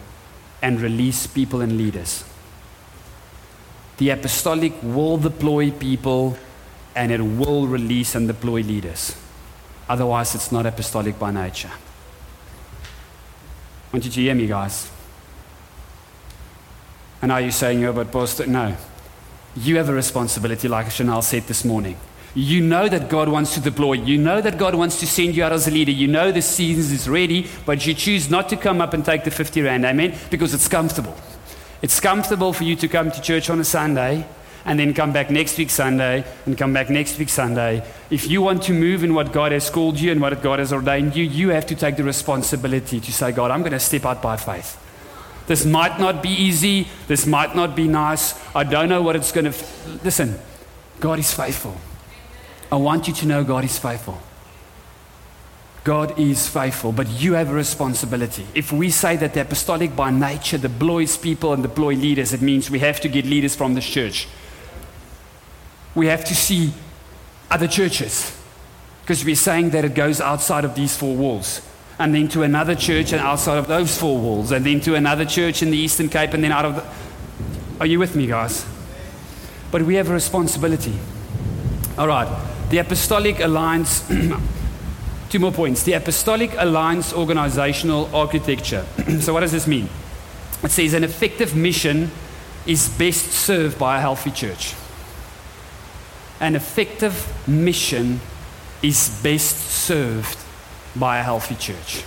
and 0.61 0.81
release 0.81 1.27
people 1.27 1.61
and 1.61 1.79
leaders. 1.79 2.25
The 3.99 4.11
apostolic 4.11 4.73
will 4.83 5.19
deploy 5.19 5.71
people 5.71 6.37
and 6.97 7.13
it 7.13 7.21
will 7.21 7.67
release 7.67 8.15
and 8.15 8.27
deploy 8.27 8.63
leaders. 8.63 9.17
Otherwise, 9.89 10.35
it's 10.35 10.51
not 10.51 10.67
apostolic 10.67 11.19
by 11.19 11.31
nature. 11.31 11.71
I 11.71 11.77
want 13.93 14.05
you 14.05 14.11
to 14.11 14.21
hear 14.21 14.35
me, 14.35 14.47
guys. 14.47 14.91
And 17.23 17.33
are 17.33 17.41
you 17.41 17.51
saying, 17.51 17.81
"Yeah, 17.81 17.93
but 17.93 18.11
Pastor, 18.11 18.47
no. 18.47 18.77
You 19.57 19.77
have 19.77 19.89
a 19.89 19.95
responsibility, 19.95 20.69
like 20.69 20.91
Chanel 20.91 21.23
said 21.23 21.47
this 21.47 21.65
morning. 21.65 21.97
You 22.35 22.61
know 22.61 22.89
that 22.89 23.09
God 23.09 23.29
wants 23.29 23.55
to 23.55 23.61
deploy. 23.61 23.93
You 23.93 24.19
know 24.19 24.41
that 24.41 24.59
God 24.59 24.75
wants 24.75 24.99
to 25.01 25.07
send 25.07 25.37
you 25.37 25.45
out 25.45 25.53
as 25.53 25.69
a 25.69 25.71
leader. 25.71 25.93
You 25.93 26.09
know 26.09 26.33
the 26.33 26.43
season 26.43 26.93
is 26.93 27.09
ready, 27.09 27.47
but 27.65 27.87
you 27.87 27.95
choose 27.95 28.29
not 28.29 28.49
to 28.49 28.57
come 28.57 28.81
up 28.81 28.93
and 28.93 29.05
take 29.05 29.23
the 29.23 29.31
50 29.31 29.63
Rand. 29.63 29.85
Amen? 29.85 30.19
Because 30.31 30.53
it's 30.53 30.67
comfortable. 30.67 31.15
It's 31.85 32.01
comfortable 32.01 32.55
for 32.55 32.65
you 32.65 32.77
to 32.77 32.89
come 32.89 33.11
to 33.11 33.21
church 33.21 33.51
on 33.51 33.61
a 33.61 33.65
Sunday 33.65 34.27
and 34.65 34.81
then 34.81 34.95
come 34.95 35.13
back 35.13 35.29
next 35.29 35.59
week 35.59 35.69
Sunday 35.69 36.25
and 36.47 36.57
come 36.57 36.73
back 36.73 36.89
next 36.89 37.19
week 37.19 37.29
Sunday. 37.29 37.87
If 38.09 38.27
you 38.31 38.41
want 38.41 38.63
to 38.63 38.73
move 38.73 39.05
in 39.05 39.13
what 39.13 39.35
God 39.35 39.53
has 39.53 39.69
called 39.69 40.01
you 40.01 40.11
and 40.11 40.19
what 40.19 40.43
God 40.43 40.61
has 40.61 40.73
ordained 40.73 41.15
you, 41.15 41.25
you 41.25 41.51
have 41.51 41.67
to 41.67 41.75
take 41.75 41.99
the 41.99 42.03
responsibility 42.03 43.01
to 43.01 43.13
say, 43.13 43.33
God, 43.33 43.51
I'm 43.51 43.61
going 43.61 43.73
to 43.73 43.79
step 43.79 44.07
out 44.07 44.23
by 44.23 44.39
faith. 44.39 44.81
This 45.47 45.67
might 45.67 46.01
not 46.01 46.23
be 46.23 46.31
easy. 46.31 46.89
This 47.07 47.27
might 47.27 47.55
not 47.55 47.77
be 47.77 47.87
nice. 47.87 48.33
I 48.57 48.65
don't 48.65 48.89
know 48.89 49.03
what 49.03 49.15
it's 49.15 49.31
going 49.31 49.45
to. 49.45 49.51
F- 49.51 50.03
Listen, 50.03 50.39
God 51.01 51.19
is 51.19 51.35
faithful. 51.35 51.77
I 52.73 52.77
want 52.77 53.09
you 53.09 53.13
to 53.13 53.27
know 53.27 53.45
God 53.45 53.63
is 53.63 53.79
faithful. 53.79 54.19
God 55.85 56.19
is 56.19 56.49
faithful, 56.49 56.93
but 56.93 57.07
you 57.09 57.35
have 57.35 57.51
a 57.51 57.55
responsibility. 57.55 58.47
If 58.55 58.73
we 58.73 58.89
say 58.91 59.17
that 59.17 59.35
the 59.35 59.43
apostolic 59.43 59.95
by 59.95 60.11
nature 60.11 60.57
deploys 60.57 61.19
people 61.19 61.53
and 61.53 61.63
deploy 61.63 61.95
leaders, 61.95 62.33
it 62.33 62.41
means 62.41 62.71
we 62.71 62.79
have 62.79 63.03
to 63.03 63.09
get 63.09 63.27
leaders 63.27 63.55
from 63.55 63.75
this 63.75 63.85
church. 63.85 64.27
We 65.95 66.07
have 66.07 66.25
to 66.25 66.35
see 66.35 66.73
other 67.51 67.69
churches 67.69 68.35
because 69.03 69.27
we're 69.27 69.37
saying 69.37 69.71
that 69.71 69.85
it 69.85 69.95
goes 69.95 70.23
outside 70.23 70.65
of 70.65 70.75
these 70.75 70.97
four 70.97 71.15
walls. 71.15 71.61
And 71.99 72.15
then 72.15 72.29
to 72.29 72.43
another 72.43 72.75
church 72.75 73.13
and 73.13 73.21
outside 73.21 73.59
of 73.59 73.67
those 73.67 73.97
four 73.97 74.19
walls, 74.19 74.53
and 74.53 74.65
then 74.65 74.81
to 74.81 74.95
another 74.95 75.27
church 75.27 75.63
in 75.63 75.71
the 75.71 75.77
Eastern 75.77 76.09
Cape, 76.09 76.33
and 76.33 76.43
then 76.43 76.51
out 76.51 76.65
of 76.65 76.77
the. 76.77 76.85
Are 77.79 77.87
you 77.87 77.99
with 77.99 78.17
me, 78.17 78.27
guys? 78.27 78.65
But 79.71 79.83
we 79.83 79.97
have 79.97 80.09
a 80.09 80.15
responsibility. 80.15 80.95
All 81.99 82.09
right. 82.09 82.27
The 82.71 82.79
Apostolic 82.79 83.39
Alliance. 83.41 84.11
Two 85.35 85.41
more 85.41 85.51
points. 85.51 85.83
The 85.83 85.95
Apostolic 85.95 86.53
Alliance 86.59 87.13
organizational 87.13 88.09
architecture. 88.15 88.87
so, 89.21 89.35
what 89.35 89.41
does 89.41 89.51
this 89.51 89.67
mean? 89.67 89.89
It 90.63 90.71
says 90.71 90.95
an 90.95 91.03
effective 91.03 91.57
mission 91.57 92.13
is 92.69 92.89
best 92.89 93.33
served 93.33 93.77
by 93.77 93.99
a 93.99 94.01
healthy 94.01 94.31
church. 94.31 94.75
An 96.39 96.55
effective 96.55 97.35
mission 97.49 98.21
is 98.81 99.21
best 99.25 99.57
served 99.57 100.39
by 100.95 101.19
a 101.19 101.25
healthy 101.25 101.57
church. 101.57 102.05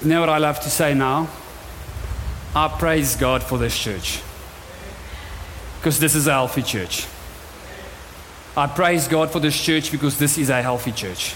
You 0.00 0.08
know 0.08 0.20
what 0.20 0.30
I 0.30 0.38
love 0.38 0.58
to 0.60 0.70
say 0.70 0.94
now? 0.94 1.28
I 2.56 2.68
praise 2.68 3.14
God 3.14 3.42
for 3.42 3.58
this 3.58 3.78
church. 3.78 4.22
Because 5.80 6.00
this 6.00 6.14
is 6.14 6.28
a 6.28 6.32
healthy 6.32 6.62
church. 6.62 7.06
I 8.56 8.68
praise 8.68 9.06
God 9.06 9.30
for 9.30 9.38
this 9.38 9.62
church 9.62 9.92
because 9.92 10.18
this 10.18 10.38
is 10.38 10.48
a 10.48 10.62
healthy 10.62 10.92
church. 10.92 11.34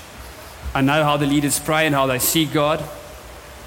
I 0.74 0.80
know 0.80 1.04
how 1.04 1.16
the 1.16 1.26
leaders 1.26 1.58
pray 1.58 1.86
and 1.86 1.94
how 1.94 2.06
they 2.06 2.18
see 2.18 2.44
God, 2.44 2.82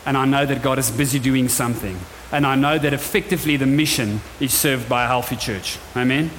and 0.05 0.17
I 0.17 0.25
know 0.25 0.45
that 0.45 0.61
God 0.61 0.79
is 0.79 0.91
busy 0.91 1.19
doing 1.19 1.49
something. 1.49 1.99
And 2.31 2.45
I 2.45 2.55
know 2.55 2.77
that 2.77 2.93
effectively 2.93 3.57
the 3.57 3.65
mission 3.65 4.21
is 4.39 4.53
served 4.53 4.87
by 4.87 5.03
a 5.03 5.07
healthy 5.07 5.35
church. 5.35 5.79
Amen? 5.95 6.29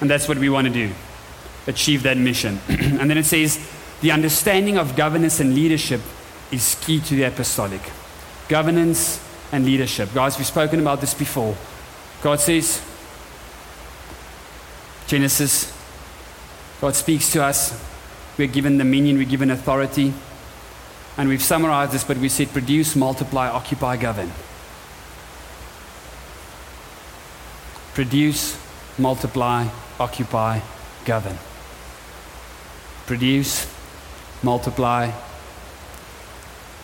And 0.00 0.08
that's 0.10 0.28
what 0.28 0.38
we 0.38 0.48
want 0.48 0.66
to 0.66 0.72
do 0.72 0.92
achieve 1.66 2.04
that 2.04 2.16
mission. 2.16 2.60
and 2.68 3.10
then 3.10 3.18
it 3.18 3.24
says, 3.24 3.58
the 4.00 4.12
understanding 4.12 4.78
of 4.78 4.94
governance 4.94 5.40
and 5.40 5.54
leadership 5.54 6.00
is 6.52 6.76
key 6.82 7.00
to 7.00 7.16
the 7.16 7.24
apostolic. 7.24 7.80
Governance 8.48 9.20
and 9.50 9.64
leadership. 9.64 10.12
Guys, 10.14 10.38
we've 10.38 10.46
spoken 10.46 10.80
about 10.80 11.00
this 11.00 11.14
before. 11.14 11.56
God 12.22 12.40
says, 12.40 12.80
Genesis, 15.06 15.72
God 16.80 16.94
speaks 16.94 17.32
to 17.32 17.42
us. 17.42 17.95
We're 18.38 18.48
given 18.48 18.78
dominion, 18.78 19.16
we're 19.16 19.24
given 19.28 19.50
authority. 19.50 20.12
And 21.16 21.28
we've 21.28 21.42
summarized 21.42 21.92
this, 21.92 22.04
but 22.04 22.18
we 22.18 22.28
said 22.28 22.52
produce, 22.52 22.94
multiply, 22.94 23.48
occupy, 23.48 23.96
govern. 23.96 24.30
Produce, 27.94 28.58
multiply, 28.98 29.66
occupy, 29.98 30.60
govern. 31.06 31.38
Produce, 33.06 33.66
multiply. 34.42 35.10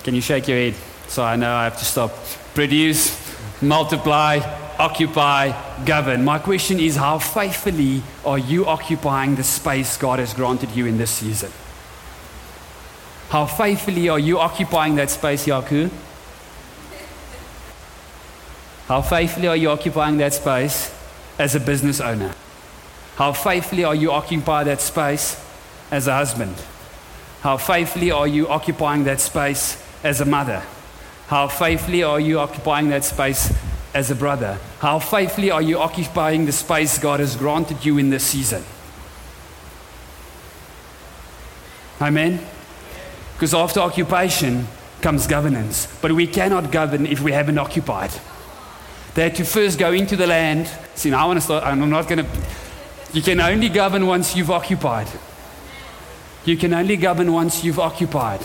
Can 0.05 0.15
you 0.15 0.23
shake 0.23 0.49
your 0.49 0.57
head? 0.57 0.75
So 1.09 1.23
I 1.23 1.37
know 1.37 1.53
I 1.55 1.65
have 1.65 1.79
to 1.79 1.85
stop. 1.85 2.13
Produce, 2.55 3.15
multiply, 3.61 4.39
occupy, 4.83 5.53
govern. 5.85 6.25
My 6.25 6.41
question 6.41 6.81
is 6.81 6.97
how 6.97 7.21
faithfully 7.21 8.03
are 8.25 8.39
you 8.39 8.67
occupying 8.67 9.37
the 9.37 9.45
space 9.45 9.97
God 9.97 10.19
has 10.19 10.35
granted 10.35 10.73
you 10.73 10.87
in 10.87 10.99
this 10.99 11.13
season? 11.13 11.53
How 13.29 13.47
faithfully 13.47 14.09
are 14.09 14.19
you 14.19 14.41
occupying 14.41 14.97
that 14.97 15.09
space, 15.09 15.47
Yaku? 15.47 15.89
How 18.89 19.03
faithfully 19.03 19.47
are 19.47 19.57
you 19.57 19.71
occupying 19.71 20.17
that 20.19 20.35
space 20.35 20.93
as 21.39 21.55
a 21.55 21.61
business 21.61 22.01
owner? 22.01 22.35
How 23.15 23.33
faithfully 23.33 23.85
are 23.85 23.95
you 23.95 24.11
occupying 24.11 24.67
that 24.67 24.81
space 24.81 25.41
as 25.93 26.09
a 26.09 26.13
husband? 26.13 26.57
How 27.43 27.57
faithfully 27.57 28.11
are 28.11 28.27
you 28.27 28.49
occupying 28.49 29.05
that 29.05 29.21
space 29.21 29.81
as 30.03 30.21
a 30.21 30.25
mother? 30.25 30.65
How 31.29 31.47
faithfully 31.47 32.03
are 32.03 32.19
you 32.19 32.41
occupying 32.41 32.89
that 32.89 33.05
space 33.05 33.53
as 33.95 34.11
a 34.11 34.15
brother? 34.15 34.59
How 34.81 34.99
faithfully 34.99 35.51
are 35.51 35.63
you 35.63 35.79
occupying 35.79 36.47
the 36.47 36.53
space 36.53 36.99
God 36.99 37.21
has 37.21 37.37
granted 37.37 37.85
you 37.85 37.99
in 37.99 38.11
this 38.11 38.25
season? 38.25 38.65
Amen? 42.01 42.45
Because 43.35 43.55
after 43.55 43.81
occupation 43.81 44.67
comes 45.01 45.27
governance. 45.27 45.87
But 46.01 46.13
we 46.13 46.27
cannot 46.27 46.71
govern 46.73 47.07
if 47.07 47.21
we 47.21 47.33
haven't 47.33 47.59
occupied. 47.59 48.11
They 49.15 49.25
had 49.25 49.35
to 49.37 49.45
first 49.45 49.79
go 49.79 49.93
into 49.93 50.17
the 50.17 50.27
land. 50.27 50.71
See, 50.95 51.11
now 51.11 51.25
I 51.25 51.27
want 51.27 51.39
to 51.39 51.43
start. 51.43 51.65
I'm 51.65 51.91
not 51.91 52.09
going 52.09 52.25
to. 52.25 52.31
You 53.13 53.21
can 53.21 53.41
only 53.41 53.69
govern 53.69 54.07
once 54.07 54.35
you've 54.35 54.51
occupied. 54.51 55.09
You 56.45 56.57
can 56.57 56.73
only 56.73 56.97
govern 56.97 57.33
once 57.33 57.63
you've 57.63 57.79
occupied. 57.79 58.41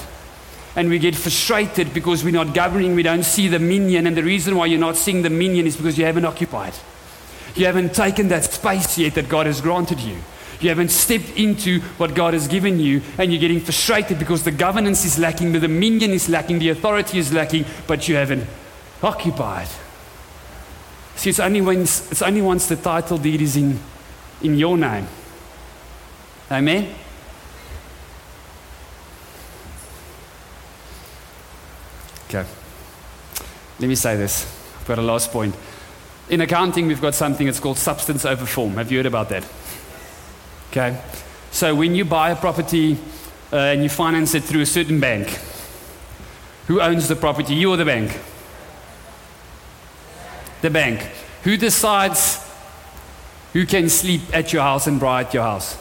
And 0.77 0.89
we 0.89 0.99
get 0.99 1.15
frustrated 1.15 1.91
because 1.91 2.23
we're 2.23 2.31
not 2.31 2.53
governing, 2.53 2.93
we 2.93 3.01
don't 3.01 3.23
see 3.23 3.47
the 3.47 3.57
minion. 3.57 4.05
And 4.05 4.15
the 4.15 4.21
reason 4.21 4.55
why 4.55 4.67
you're 4.67 4.79
not 4.79 4.95
seeing 4.95 5.23
the 5.23 5.29
minion 5.31 5.65
is 5.65 5.75
because 5.75 5.97
you 5.97 6.05
haven't 6.05 6.25
occupied. 6.25 6.75
You 7.55 7.65
haven't 7.65 7.95
taken 7.95 8.27
that 8.27 8.43
space 8.43 8.95
yet 8.99 9.15
that 9.15 9.27
God 9.27 9.47
has 9.47 9.59
granted 9.59 9.99
you. 9.99 10.17
You 10.59 10.69
haven't 10.69 10.89
stepped 10.89 11.31
into 11.31 11.81
what 11.97 12.13
God 12.13 12.35
has 12.35 12.47
given 12.47 12.79
you, 12.79 13.01
and 13.17 13.31
you're 13.31 13.41
getting 13.41 13.59
frustrated 13.59 14.19
because 14.19 14.43
the 14.43 14.51
governance 14.51 15.03
is 15.03 15.17
lacking, 15.17 15.51
the 15.51 15.59
dominion 15.59 16.11
is 16.11 16.29
lacking, 16.29 16.59
the 16.59 16.69
authority 16.69 17.17
is 17.17 17.33
lacking, 17.33 17.65
but 17.87 18.07
you 18.07 18.15
haven't 18.15 18.47
occupied. 19.01 19.67
See, 21.15 21.31
it's 21.31 21.39
only, 21.39 21.61
when, 21.61 21.81
it's 21.81 22.21
only 22.21 22.43
once 22.43 22.67
the 22.67 22.75
title 22.75 23.17
deed 23.17 23.41
is 23.41 23.57
in, 23.57 23.79
in 24.43 24.55
your 24.55 24.77
name. 24.77 25.07
Amen? 26.51 26.93
Okay. 32.27 32.45
Let 33.79 33.87
me 33.87 33.95
say 33.95 34.17
this. 34.17 34.45
I've 34.79 34.87
got 34.87 34.99
a 34.99 35.01
last 35.01 35.31
point. 35.31 35.55
In 36.29 36.41
accounting, 36.41 36.87
we've 36.87 37.01
got 37.01 37.15
something 37.15 37.45
that's 37.45 37.59
called 37.59 37.77
substance 37.77 38.25
over 38.25 38.45
form. 38.45 38.73
Have 38.73 38.91
you 38.91 38.99
heard 38.99 39.05
about 39.05 39.29
that? 39.29 39.47
Okay. 40.71 41.01
So 41.51 41.73
when 41.73 41.95
you 41.95 42.03
buy 42.03 42.31
a 42.31 42.35
property 42.35 42.97
uh, 43.53 43.55
and 43.55 43.81
you 43.81 43.89
finance 43.89 44.35
it 44.35 44.43
through 44.43 44.61
a 44.61 44.65
certain 44.65 44.99
bank, 44.99 45.39
who 46.67 46.81
owns 46.81 47.07
the 47.07 47.15
property? 47.15 47.55
You 47.55 47.71
or 47.71 47.77
the 47.77 47.85
bank? 47.85 48.19
The 50.61 50.69
bank. 50.69 50.99
Who 51.43 51.55
decides 51.55 52.45
who 53.53 53.65
can 53.65 53.87
sleep 53.87 54.21
at 54.33 54.51
your 54.51 54.63
house 54.63 54.85
and 54.85 54.99
buy 54.99 55.21
at 55.21 55.33
your 55.33 55.43
house? 55.43 55.77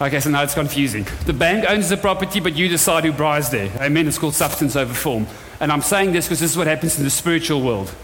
Okay, 0.00 0.18
so 0.18 0.28
now 0.28 0.42
it's 0.42 0.54
confusing. 0.54 1.06
The 1.24 1.32
bank 1.32 1.66
owns 1.68 1.88
the 1.88 1.96
property, 1.96 2.40
but 2.40 2.54
you 2.54 2.68
decide 2.68 3.04
who 3.04 3.12
buys 3.12 3.50
there. 3.50 3.70
Amen. 3.80 4.08
It's 4.08 4.18
called 4.18 4.34
substance 4.34 4.74
over 4.74 4.92
form. 4.92 5.26
And 5.60 5.70
I'm 5.70 5.82
saying 5.82 6.12
this 6.12 6.26
because 6.26 6.40
this 6.40 6.50
is 6.50 6.56
what 6.56 6.66
happens 6.66 6.98
in 6.98 7.04
the 7.04 7.10
spiritual 7.10 7.62
world. 7.62 7.94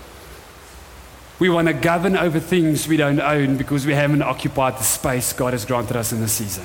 We 1.40 1.48
want 1.48 1.66
to 1.68 1.74
govern 1.74 2.16
over 2.16 2.38
things 2.38 2.86
we 2.86 2.96
don't 2.96 3.18
own 3.18 3.56
because 3.56 3.86
we 3.86 3.94
haven't 3.94 4.22
occupied 4.22 4.78
the 4.78 4.84
space 4.84 5.32
God 5.32 5.52
has 5.52 5.64
granted 5.64 5.96
us 5.96 6.12
in 6.12 6.20
this 6.20 6.34
season. 6.34 6.64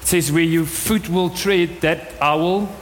It 0.00 0.06
says, 0.06 0.32
Where 0.32 0.42
your 0.42 0.64
foot 0.64 1.10
will 1.10 1.30
tread, 1.30 1.82
that 1.82 2.12
I 2.22 2.34
will 2.36 2.74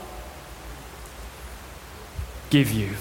give 2.49 2.71
you. 2.71 2.91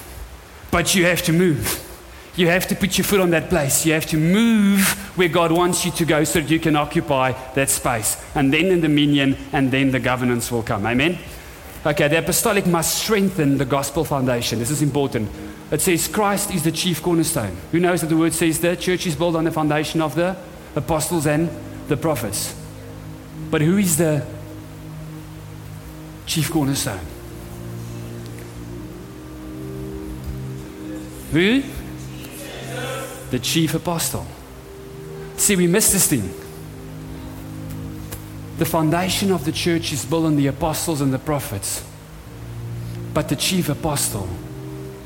But 0.70 0.94
you 0.94 1.04
have 1.04 1.22
to 1.24 1.32
move. 1.32 1.91
You 2.34 2.46
have 2.48 2.66
to 2.68 2.74
put 2.74 2.96
your 2.96 3.04
foot 3.04 3.20
on 3.20 3.30
that 3.30 3.50
place. 3.50 3.84
You 3.84 3.92
have 3.92 4.06
to 4.06 4.16
move 4.16 4.88
where 5.16 5.28
God 5.28 5.52
wants 5.52 5.84
you 5.84 5.90
to 5.92 6.04
go 6.06 6.24
so 6.24 6.40
that 6.40 6.48
you 6.48 6.58
can 6.58 6.76
occupy 6.76 7.32
that 7.54 7.68
space. 7.68 8.22
And 8.34 8.52
then 8.52 8.68
the 8.70 8.80
dominion 8.80 9.36
and 9.52 9.70
then 9.70 9.90
the 9.90 10.00
governance 10.00 10.50
will 10.50 10.62
come. 10.62 10.86
Amen? 10.86 11.18
Okay, 11.84 12.08
the 12.08 12.18
apostolic 12.18 12.66
must 12.66 13.02
strengthen 13.02 13.58
the 13.58 13.64
gospel 13.64 14.04
foundation. 14.04 14.58
This 14.58 14.70
is 14.70 14.82
important. 14.82 15.28
It 15.70 15.80
says 15.80 16.08
Christ 16.08 16.54
is 16.54 16.62
the 16.62 16.72
chief 16.72 17.02
cornerstone. 17.02 17.56
Who 17.70 17.80
knows 17.80 18.00
that 18.00 18.06
the 18.06 18.16
word 18.16 18.32
says 18.32 18.60
the 18.60 18.76
church 18.76 19.06
is 19.06 19.16
built 19.16 19.36
on 19.36 19.44
the 19.44 19.50
foundation 19.50 20.00
of 20.00 20.14
the 20.14 20.36
apostles 20.74 21.26
and 21.26 21.50
the 21.88 21.96
prophets. 21.96 22.54
But 23.50 23.60
who 23.60 23.76
is 23.76 23.98
the 23.98 24.24
chief 26.24 26.50
cornerstone? 26.50 27.00
Who? 31.32 31.62
The 33.32 33.38
chief 33.38 33.74
apostle. 33.74 34.26
See, 35.38 35.56
we 35.56 35.66
miss 35.66 35.90
this 35.90 36.06
thing. 36.06 36.30
The 38.58 38.66
foundation 38.66 39.32
of 39.32 39.46
the 39.46 39.52
church 39.52 39.90
is 39.90 40.04
built 40.04 40.26
on 40.26 40.36
the 40.36 40.48
apostles 40.48 41.00
and 41.00 41.14
the 41.14 41.18
prophets. 41.18 41.82
But 43.14 43.30
the 43.30 43.36
chief 43.36 43.70
apostle 43.70 44.28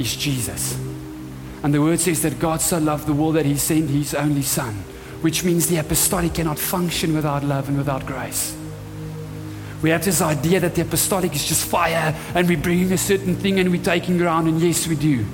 is 0.00 0.16
Jesus. 0.16 0.76
And 1.62 1.72
the 1.72 1.80
word 1.80 2.00
says 2.00 2.20
that 2.22 2.40
God 2.40 2.60
so 2.60 2.78
loved 2.78 3.06
the 3.06 3.12
world 3.12 3.36
that 3.36 3.46
he 3.46 3.56
sent 3.56 3.90
his 3.90 4.12
only 4.12 4.42
son, 4.42 4.74
which 5.20 5.44
means 5.44 5.68
the 5.68 5.76
apostolic 5.76 6.34
cannot 6.34 6.58
function 6.58 7.14
without 7.14 7.44
love 7.44 7.68
and 7.68 7.78
without 7.78 8.06
grace. 8.06 8.56
We 9.82 9.90
have 9.90 10.04
this 10.04 10.20
idea 10.20 10.58
that 10.58 10.74
the 10.74 10.82
apostolic 10.82 11.32
is 11.32 11.46
just 11.46 11.64
fire 11.64 12.12
and 12.34 12.48
we're 12.48 12.58
bringing 12.58 12.90
a 12.90 12.98
certain 12.98 13.36
thing 13.36 13.60
and 13.60 13.70
we're 13.70 13.80
taking 13.80 14.18
ground, 14.18 14.48
and 14.48 14.60
yes, 14.60 14.88
we 14.88 14.96
do. 14.96 15.24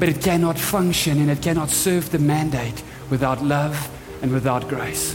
But 0.00 0.08
it 0.08 0.20
cannot 0.20 0.58
function 0.58 1.20
and 1.20 1.30
it 1.30 1.40
cannot 1.40 1.70
serve 1.70 2.10
the 2.10 2.18
mandate 2.18 2.82
without 3.10 3.40
love 3.44 3.88
and 4.22 4.32
without 4.32 4.68
grace 4.68 5.14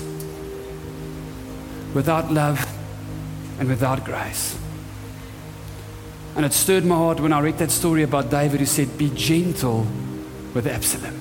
without 1.96 2.30
love 2.30 2.64
and 3.58 3.68
without 3.70 4.04
grace. 4.04 4.60
And 6.36 6.46
it 6.46 6.52
stirred 6.52 6.86
my 6.86 6.96
heart 6.96 7.22
when 7.22 7.32
I 7.32 7.40
read 7.40 7.58
that 7.60 7.72
story 7.72 8.04
about 8.04 8.30
David 8.30 8.60
who 8.60 8.66
said, 8.66 8.98
Be 8.98 9.10
gentle 9.16 9.88
with 10.54 10.68
Absalom. 10.68 11.18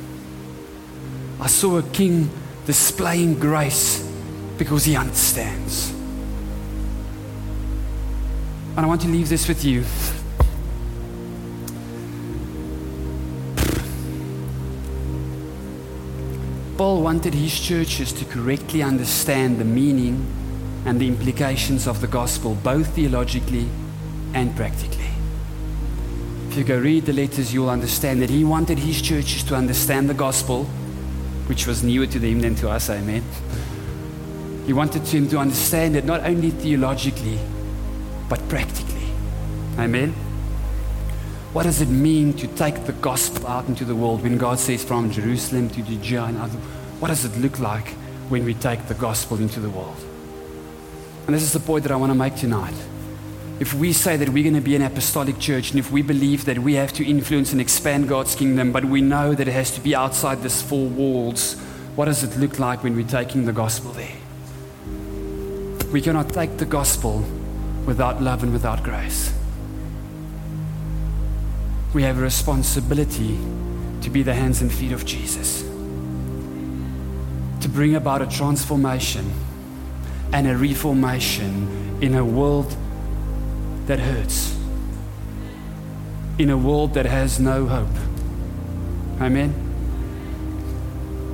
I 1.41 1.47
saw 1.47 1.79
a 1.79 1.83
king 1.83 2.29
displaying 2.67 3.39
grace 3.39 4.03
because 4.59 4.85
he 4.85 4.97
understands. 4.97 5.91
And 8.77 8.81
I 8.81 8.87
want 8.87 9.03
to 9.03 9.09
leave 9.09 9.29
this 9.29 9.47
with 9.47 9.65
you. 9.65 9.85
Paul 16.77 17.03
wanted 17.03 17.35
his 17.35 17.61
churches 17.61 18.13
to 18.15 18.25
correctly 18.25 18.83
understand 18.83 19.59
the 19.59 19.65
meaning 19.65 20.27
and 20.85 21.01
the 21.01 21.07
implications 21.07 21.87
of 21.87 22.01
the 22.01 22.09
gospel, 22.09 22.57
both 22.57 22.97
theologically 22.97 23.69
and 24.35 24.55
practically. 24.57 25.11
If 26.49 26.57
you 26.57 26.65
go 26.65 26.79
read 26.79 27.07
the 27.07 27.13
letters, 27.13 27.55
you'll 27.55 27.71
understand 27.71 28.21
that 28.23 28.31
he 28.31 28.45
wanted 28.45 28.79
his 28.79 29.01
churches 29.01 29.45
to 29.45 29.55
understand 29.55 30.11
the 30.11 30.15
gospel, 30.15 30.65
which 31.47 31.67
was 31.67 31.85
newer 31.85 32.07
to 32.07 32.19
them 32.19 32.41
than 32.41 32.57
to 32.57 32.69
us, 32.69 32.91
amen. 32.91 33.23
He 34.67 34.73
wanted 34.73 35.05
them 35.05 35.29
to 35.29 35.39
understand 35.39 35.95
it 35.95 36.05
not 36.05 36.23
only 36.23 36.51
theologically, 36.51 37.39
but 38.29 38.49
practically. 38.49 39.13
Amen. 39.79 40.15
What 41.55 41.63
does 41.63 41.81
it 41.81 41.89
mean 41.89 42.33
to 42.39 42.49
take 42.49 42.85
the 42.85 42.93
gospel 42.95 43.47
out 43.47 43.69
into 43.69 43.85
the 43.85 43.95
world 43.95 44.25
when 44.25 44.39
God 44.39 44.59
says 44.59 44.83
from 44.83 45.13
Jerusalem 45.13 45.71
to 45.71 45.83
Judea 45.83 46.25
and 46.25 46.37
other? 46.37 46.59
What 46.99 47.09
does 47.09 47.25
it 47.25 47.37
look 47.39 47.61
like 47.61 47.91
when 48.29 48.45
we 48.45 48.55
take 48.55 48.85
the 48.89 48.95
gospel 48.95 49.39
into 49.39 49.61
the 49.61 49.71
world? 49.71 49.97
And 51.27 51.35
this 51.35 51.45
is 51.45 51.53
the 51.53 51.61
point 51.61 51.85
that 51.85 51.93
I 51.93 51.97
want 51.97 52.11
to 52.11 52.19
make 52.19 52.35
tonight. 52.35 52.75
If 53.61 53.73
we 53.73 53.93
say 53.93 54.17
that 54.17 54.31
we're 54.31 54.43
going 54.43 54.57
to 54.57 54.61
be 54.61 54.75
an 54.75 54.83
apostolic 54.83 55.39
church, 55.39 55.71
and 55.71 55.79
if 55.79 55.93
we 55.93 56.03
believe 56.03 56.45
that 56.47 56.59
we 56.59 56.75
have 56.75 56.93
to 56.95 57.09
influence 57.09 57.53
and 57.53 57.61
expand 57.61 58.09
God's 58.09 58.35
kingdom, 58.35 58.73
but 58.73 58.85
we 58.85 59.01
know 59.01 59.33
that 59.33 59.47
it 59.47 59.53
has 59.53 59.71
to 59.77 59.81
be 59.81 59.95
outside 59.95 60.43
these 60.43 60.61
four 60.61 60.89
walls, 60.89 61.55
what 61.95 62.07
does 62.07 62.25
it 62.25 62.37
look 62.37 62.59
like 62.59 62.83
when 62.83 62.97
we're 62.97 63.07
taking 63.07 63.45
the 63.45 63.53
gospel 63.53 63.93
there? 63.93 64.17
We 65.93 66.01
cannot 66.03 66.31
take 66.31 66.57
the 66.57 66.67
gospel 66.67 67.25
without 67.87 68.21
love 68.21 68.43
and 68.43 68.53
without 68.53 68.83
grace. 68.83 69.33
We 71.95 72.03
have 72.03 72.19
a 72.19 72.23
responsibility 72.23 73.39
to 74.01 74.11
be 74.11 74.23
the 74.23 74.35
hands 74.35 74.61
and 74.61 74.73
feet 74.73 74.91
of 74.91 75.07
Jesus, 75.07 75.63
to 75.63 75.69
bring 77.69 77.95
about 77.95 78.21
a 78.21 78.27
transformation 78.27 79.31
and 80.33 80.49
a 80.49 80.57
reformation 80.57 81.97
in 82.03 82.17
a 82.17 82.25
world 82.25 82.77
that 83.87 84.01
hurts, 84.01 84.59
in 86.37 86.51
a 86.51 86.59
world 86.59 86.95
that 86.95 87.07
has 87.07 87.39
no 87.39 87.67
hope. 87.67 87.97
Amen. 89.21 89.55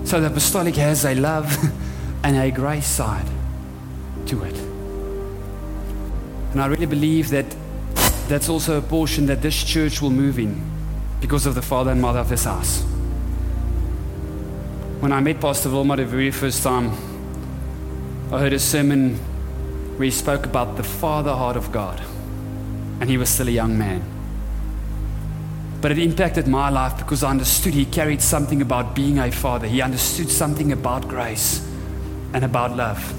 So 0.04 0.20
the 0.20 0.26
apostolic 0.26 0.76
has 0.76 1.06
a 1.06 1.14
love 1.14 1.56
and 2.22 2.36
a 2.36 2.50
grace 2.50 2.86
side 2.86 3.28
to 4.26 4.44
it. 4.44 4.56
And 6.52 6.60
I 6.60 6.66
really 6.66 6.86
believe 6.86 7.30
that 7.30 7.46
that's 8.30 8.48
also 8.48 8.78
a 8.78 8.80
portion 8.80 9.26
that 9.26 9.42
this 9.42 9.64
church 9.64 10.00
will 10.00 10.10
move 10.10 10.38
in 10.38 10.62
because 11.20 11.46
of 11.46 11.56
the 11.56 11.62
father 11.62 11.90
and 11.90 12.00
mother 12.00 12.20
of 12.20 12.28
this 12.28 12.44
house. 12.44 12.82
When 15.00 15.12
I 15.12 15.18
met 15.20 15.40
Pastor 15.40 15.68
Wilma 15.68 15.96
the 15.96 16.04
very 16.04 16.30
first 16.30 16.62
time, 16.62 16.92
I 18.32 18.38
heard 18.38 18.52
a 18.52 18.58
sermon 18.60 19.16
where 19.96 20.04
he 20.04 20.12
spoke 20.12 20.46
about 20.46 20.76
the 20.76 20.84
father 20.84 21.32
heart 21.32 21.56
of 21.56 21.72
God, 21.72 22.00
and 23.00 23.10
he 23.10 23.18
was 23.18 23.28
still 23.28 23.48
a 23.48 23.50
young 23.50 23.76
man. 23.76 24.00
But 25.80 25.90
it 25.90 25.98
impacted 25.98 26.46
my 26.46 26.68
life 26.68 26.98
because 26.98 27.24
I 27.24 27.30
understood 27.30 27.74
he 27.74 27.84
carried 27.84 28.22
something 28.22 28.62
about 28.62 28.94
being 28.94 29.18
a 29.18 29.32
father. 29.32 29.66
He 29.66 29.82
understood 29.82 30.30
something 30.30 30.70
about 30.70 31.08
grace 31.08 31.66
and 32.32 32.44
about 32.44 32.76
love. 32.76 33.12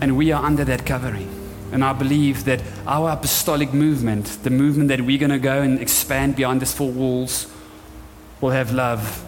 And 0.00 0.16
we 0.16 0.32
are 0.32 0.42
under 0.42 0.64
that 0.64 0.86
covering. 0.86 1.39
And 1.72 1.84
I 1.84 1.92
believe 1.92 2.44
that 2.44 2.62
our 2.86 3.10
apostolic 3.10 3.72
movement, 3.72 4.38
the 4.42 4.50
movement 4.50 4.88
that 4.88 5.00
we're 5.00 5.18
going 5.18 5.30
to 5.30 5.38
go 5.38 5.62
and 5.62 5.80
expand 5.80 6.36
beyond 6.36 6.60
these 6.60 6.72
four 6.72 6.90
walls, 6.90 7.46
will 8.40 8.50
have 8.50 8.72
love 8.72 9.24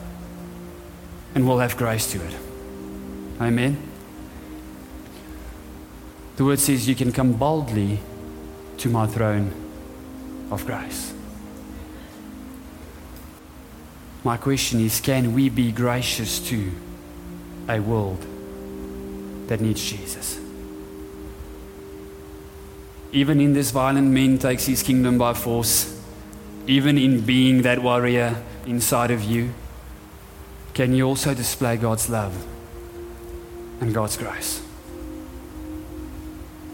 and 1.34 1.46
will 1.46 1.58
have 1.58 1.76
grace 1.76 2.10
to 2.12 2.24
it. 2.24 2.36
Amen. 3.40 3.80
The 6.36 6.44
word 6.44 6.58
says, 6.58 6.88
You 6.88 6.94
can 6.94 7.12
come 7.12 7.34
boldly 7.34 8.00
to 8.78 8.88
my 8.88 9.06
throne 9.06 9.52
of 10.50 10.66
grace. 10.66 11.14
My 14.24 14.36
question 14.36 14.80
is 14.80 15.00
can 15.00 15.34
we 15.34 15.48
be 15.48 15.72
gracious 15.72 16.38
to 16.48 16.70
a 17.68 17.80
world 17.80 18.24
that 19.48 19.60
needs 19.60 19.82
Jesus? 19.82 20.41
Even 23.12 23.40
in 23.40 23.52
this 23.52 23.70
violent 23.70 24.08
man 24.08 24.38
takes 24.38 24.64
his 24.64 24.82
kingdom 24.82 25.18
by 25.18 25.34
force, 25.34 26.00
even 26.66 26.96
in 26.96 27.20
being 27.20 27.62
that 27.62 27.82
warrior 27.82 28.42
inside 28.66 29.10
of 29.10 29.22
you, 29.22 29.52
can 30.72 30.94
you 30.94 31.06
also 31.06 31.34
display 31.34 31.76
God's 31.76 32.08
love 32.08 32.34
and 33.80 33.92
God's 33.92 34.16
grace? 34.16 34.62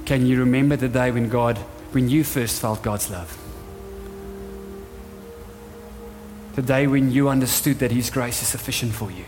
Can 0.05 0.24
you 0.24 0.38
remember 0.38 0.77
the 0.77 0.88
day 0.88 1.11
when 1.11 1.29
God, 1.29 1.59
when 1.90 2.09
you 2.09 2.22
first 2.22 2.61
felt 2.61 2.83
God's 2.83 3.11
love? 3.11 3.37
The 6.55 6.62
day 6.62 6.87
when 6.87 7.11
you 7.11 7.29
understood 7.29 7.81
that 7.81 7.90
His 7.90 8.11
grace 8.11 8.40
is 8.42 8.48
sufficient 8.48 8.92
for 8.92 9.11
you. 9.11 9.24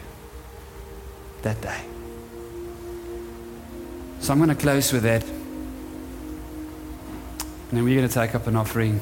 That 1.43 1.61
day. 1.61 1.81
So 4.21 4.33
I'm 4.33 4.39
going 4.39 4.51
to 4.51 4.55
close 4.55 4.93
with 4.93 5.03
that. 5.03 5.25
And 7.71 7.77
then 7.77 7.85
we're 7.85 7.97
going 7.97 8.09
to 8.09 8.13
take 8.13 8.35
up 8.35 8.49
an 8.49 8.57
offering. 8.57 9.01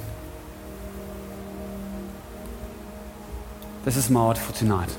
This 3.87 3.96
is 3.96 4.11
my 4.11 4.20
heart 4.20 4.37
for 4.37 4.52
tonight. 4.52 4.94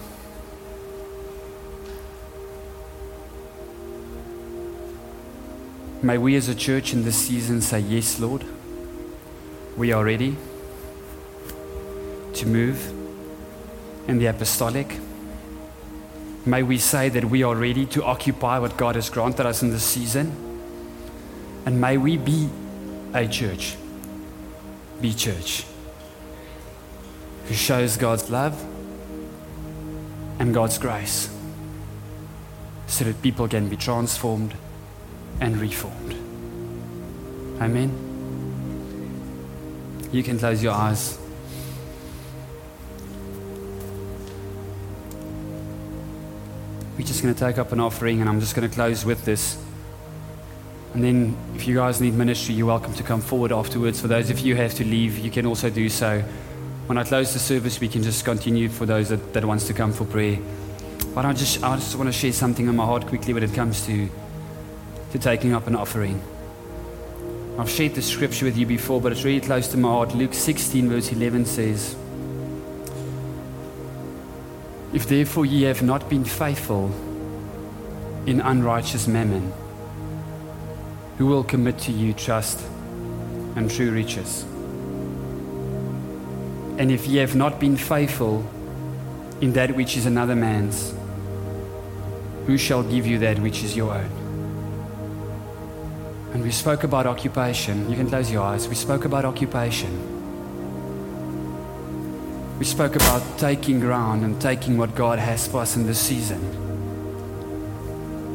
May 6.02 6.18
we 6.18 6.36
as 6.36 6.50
a 6.50 6.56
church 6.56 6.94
in 6.94 7.04
this 7.04 7.16
season 7.16 7.62
say, 7.62 7.82
Yes, 7.82 8.20
Lord, 8.20 8.44
we 9.78 9.92
are 9.92 10.04
ready 10.04 10.36
to 12.34 12.48
move 12.48 12.92
in 14.08 14.18
the 14.18 14.26
apostolic. 14.26 14.98
May 16.48 16.64
we 16.64 16.80
say 16.80 17.10
that 17.10 17.26
we 17.26 17.44
are 17.44 17.56
ready 17.56 17.86
to 17.86 18.04
occupy 18.04 18.58
what 18.58 18.78
God 18.78 18.96
has 18.96 19.12
granted 19.12 19.46
us 19.46 19.62
in 19.62 19.70
this 19.70 19.84
season. 19.84 20.32
And 21.68 21.80
may 21.80 21.98
we 21.98 22.18
be 22.18 22.50
a 23.14 23.28
church, 23.28 23.76
be 25.02 25.14
church, 25.14 25.66
who 27.48 27.54
shows 27.54 27.98
God's 27.98 28.30
love 28.30 28.64
and 30.40 30.54
God's 30.54 30.78
grace 30.78 31.30
so 32.88 33.06
that 33.06 33.22
people 33.22 33.48
can 33.48 33.70
be 33.70 33.76
transformed 33.76 34.54
and 35.42 35.58
reformed. 35.58 36.14
Amen. 37.62 38.06
You 40.12 40.24
can 40.24 40.40
close 40.40 40.64
your 40.64 40.74
eyes. 40.74 41.20
We're 46.98 47.06
just 47.06 47.22
going 47.22 47.34
to 47.34 47.40
take 47.40 47.58
up 47.58 47.72
an 47.72 47.80
offering, 47.80 48.20
and 48.20 48.30
I'm 48.30 48.40
just 48.40 48.56
going 48.56 48.68
to 48.68 48.74
close 48.74 49.06
with 49.06 49.24
this. 49.24 49.58
And 50.94 51.04
then, 51.04 51.38
if 51.56 51.68
you 51.68 51.76
guys 51.76 52.02
need 52.02 52.16
ministry, 52.16 52.56
you're 52.56 52.68
welcome 52.68 52.94
to 52.96 53.04
come 53.04 53.22
forward 53.22 53.52
afterwards. 53.52 54.02
For 54.02 54.08
those 54.08 54.30
of 54.32 54.40
you 54.40 54.56
who 54.56 54.62
have 54.62 54.74
to 54.76 54.84
leave, 54.84 55.20
you 55.20 55.30
can 55.30 55.46
also 55.46 55.70
do 55.70 55.88
so. 55.88 56.24
when 56.88 56.98
I 56.98 57.04
close 57.04 57.34
the 57.34 57.40
service, 57.40 57.80
we 57.80 57.88
can 57.88 58.02
just 58.02 58.26
continue 58.26 58.68
for 58.68 58.88
those 58.88 59.10
that, 59.10 59.34
that 59.34 59.46
wants 59.46 59.68
to 59.68 59.74
come 59.74 59.94
for 59.94 60.06
prayer. 60.06 60.40
But 61.14 61.26
I 61.26 61.34
just, 61.34 61.64
I 61.64 61.76
just 61.76 61.96
want 61.96 62.08
to 62.08 62.12
share 62.12 62.34
something 62.34 62.68
in 62.68 62.76
my 62.76 62.86
heart 62.86 63.06
quickly 63.06 63.34
when 63.34 63.44
it 63.44 63.54
comes 63.54 63.86
to, 63.86 64.10
to 65.12 65.20
taking 65.20 65.54
up 65.54 65.68
an 65.68 65.76
offering. 65.76 66.20
I've 67.60 67.70
shared 67.70 67.94
the 67.94 68.02
scripture 68.02 68.46
with 68.46 68.58
you 68.58 68.66
before, 68.66 69.00
but 69.00 69.12
it's 69.12 69.24
really 69.24 69.42
close 69.42 69.68
to 69.68 69.78
my 69.78 69.90
heart. 69.90 70.16
Luke 70.16 70.34
16, 70.34 70.90
verse 70.90 71.12
11 71.12 71.46
says, 71.46 71.96
If 74.92 75.08
therefore 75.08 75.46
ye 75.46 75.64
have 75.64 75.84
not 75.84 76.10
been 76.10 76.26
faithful 76.26 76.86
in 78.26 78.42
unrighteous 78.42 79.08
mammon, 79.08 79.54
who 81.20 81.28
will 81.28 81.44
commit 81.44 81.78
to 81.78 81.92
you 81.92 82.14
trust 82.14 82.66
and 83.58 83.70
true 83.70 83.92
riches? 83.92 84.44
And 86.80 86.90
if 86.90 87.06
ye 87.08 87.18
have 87.18 87.36
not 87.36 87.60
been 87.60 87.76
faithful 87.76 88.50
in 89.42 89.52
that 89.52 89.76
which 89.76 89.98
is 89.98 90.06
another 90.06 90.34
man's, 90.34 90.94
who 92.48 92.58
shall 92.58 92.84
give 92.84 93.06
you 93.06 93.20
that 93.20 93.38
which 93.40 93.64
is 93.64 93.76
your 93.76 93.94
own? 93.94 94.10
And 96.34 96.42
we 96.42 96.52
spoke 96.52 96.86
about 96.86 97.06
occupation. 97.06 97.90
You 97.90 97.98
can 97.98 98.08
close 98.08 98.32
your 98.32 98.44
eyes. 98.44 98.70
We 98.70 98.76
spoke 98.76 99.04
about 99.04 99.26
occupation. 99.26 99.92
We 102.58 102.64
spoke 102.64 102.96
about 102.96 103.38
taking 103.38 103.82
ground 103.82 104.24
and 104.24 104.40
taking 104.42 104.78
what 104.78 104.96
God 104.96 105.20
has 105.20 105.50
for 105.50 105.60
us 105.60 105.76
in 105.76 105.86
this 105.86 106.00
season. 106.00 106.40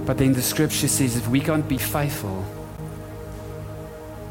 But 0.04 0.18
then 0.18 0.34
the 0.34 0.42
scripture 0.42 0.88
says 0.88 1.16
if 1.16 1.26
we 1.28 1.40
can't 1.40 1.66
be 1.66 1.78
faithful, 1.78 2.44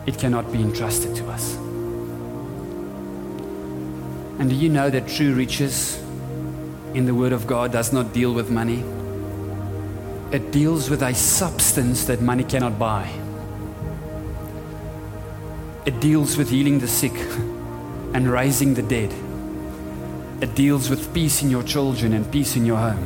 it 0.06 0.18
cannot 0.18 0.51
be 0.51 0.62
entrusted 0.62 1.16
to 1.16 1.26
us. 1.28 1.56
And 4.39 4.49
do 4.49 4.56
you 4.56 4.68
know 4.68 4.89
that 4.89 5.08
true 5.08 5.34
riches 5.34 5.97
in 6.93 7.06
the 7.06 7.16
Word 7.16 7.32
of 7.32 7.47
God 7.47 7.72
does 7.72 7.93
not 7.93 8.12
deal 8.14 8.34
with 8.34 8.49
money? 8.49 8.84
It 10.32 10.51
deals 10.51 10.89
with 10.89 11.04
a 11.04 11.14
substance 11.14 12.06
that 12.06 12.22
money 12.22 12.43
cannot 12.43 12.78
buy. 12.78 13.10
It 15.86 15.99
deals 15.99 16.38
with 16.38 16.49
healing 16.49 16.80
the 16.80 16.88
sick 16.88 17.14
and 18.14 18.30
raising 18.30 18.74
the 18.74 18.82
dead. 18.82 19.14
It 20.41 20.56
deals 20.56 20.89
with 20.89 21.14
peace 21.14 21.41
in 21.41 21.49
your 21.49 21.64
children 21.64 22.14
and 22.14 22.30
peace 22.30 22.56
in 22.58 22.66
your 22.66 22.78
home. 22.78 23.06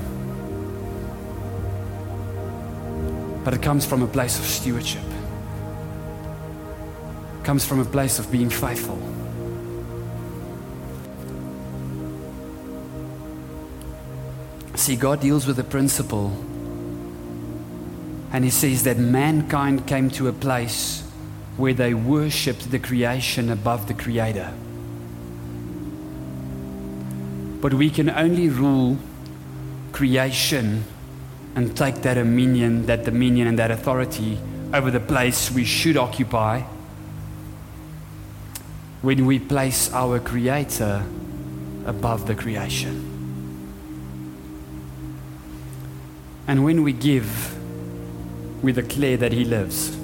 But 3.43 3.53
it 3.53 3.61
comes 3.61 3.85
from 3.85 4.01
a 4.01 4.07
place 4.07 4.39
of 4.39 4.45
stewardship. 4.45 5.03
Comes 7.47 7.65
from 7.65 7.79
a 7.79 7.85
place 7.85 8.19
of 8.19 8.29
being 8.29 8.49
faithful. 8.49 8.99
See, 14.75 14.97
God 14.97 15.21
deals 15.21 15.47
with 15.47 15.57
a 15.57 15.63
principle. 15.63 16.33
And 18.33 18.43
He 18.43 18.49
says 18.49 18.83
that 18.83 18.97
mankind 18.97 19.87
came 19.87 20.09
to 20.09 20.27
a 20.27 20.33
place 20.33 21.09
where 21.55 21.73
they 21.73 21.93
worshipped 21.93 22.69
the 22.69 22.79
creation 22.79 23.49
above 23.49 23.87
the 23.87 23.93
Creator. 23.93 24.53
But 27.61 27.73
we 27.73 27.89
can 27.89 28.09
only 28.09 28.49
rule 28.49 28.97
creation 29.93 30.83
and 31.55 31.77
take 31.77 32.01
that 32.01 32.15
dominion, 32.15 32.87
that 32.87 33.05
dominion 33.05 33.47
and 33.47 33.57
that 33.57 33.71
authority 33.71 34.37
over 34.73 34.91
the 34.91 34.99
place 34.99 35.49
we 35.49 35.63
should 35.63 35.95
occupy 35.95 36.63
when 39.07 39.25
we 39.25 39.39
place 39.39 39.89
our 39.93 40.19
Creator 40.19 41.01
above 41.85 42.27
the 42.27 42.35
creation. 42.35 42.93
And 46.45 46.65
when 46.65 46.83
we 46.83 46.91
give, 46.91 47.57
we 48.61 48.73
declare 48.73 49.15
that 49.15 49.31
He 49.31 49.45
lives. 49.45 49.95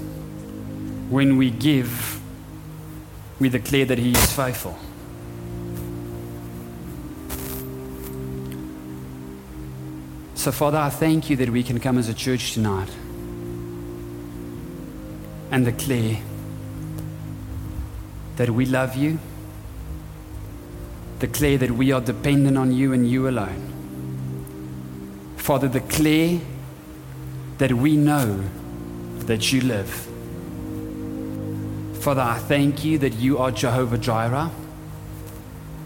When 1.09 1.35
we 1.35 1.51
give, 1.51 2.21
we 3.41 3.49
declare 3.49 3.83
that 3.83 3.97
He 3.97 4.11
is 4.11 4.31
faithful. 4.31 4.79
So, 10.35 10.53
Father, 10.53 10.77
I 10.77 10.89
thank 10.89 11.29
you 11.29 11.35
that 11.35 11.49
we 11.49 11.61
can 11.61 11.81
come 11.81 11.97
as 11.97 12.07
a 12.07 12.13
church 12.13 12.53
tonight 12.53 12.89
and 15.51 15.65
declare 15.65 16.21
that 18.37 18.49
we 18.49 18.65
love 18.65 18.95
you, 18.95 19.19
declare 21.19 21.57
that 21.57 21.71
we 21.71 21.91
are 21.91 22.01
dependent 22.01 22.57
on 22.57 22.71
you 22.71 22.93
and 22.93 23.09
you 23.09 23.27
alone. 23.27 23.69
Father, 25.37 25.67
declare 25.67 26.39
that 27.57 27.73
we 27.73 27.95
know 27.95 28.43
that 29.19 29.51
you 29.51 29.61
live. 29.61 29.89
Father, 32.01 32.21
I 32.21 32.37
thank 32.37 32.83
you 32.83 32.97
that 32.97 33.13
you 33.13 33.37
are 33.37 33.51
Jehovah 33.51 33.97
Jireh 33.97 34.51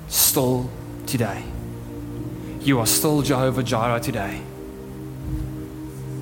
still 0.07 0.69
today. 1.05 1.43
You 2.61 2.79
are 2.79 2.87
still 2.87 3.21
Jehovah 3.21 3.63
Jireh 3.63 3.99
today. 3.99 4.41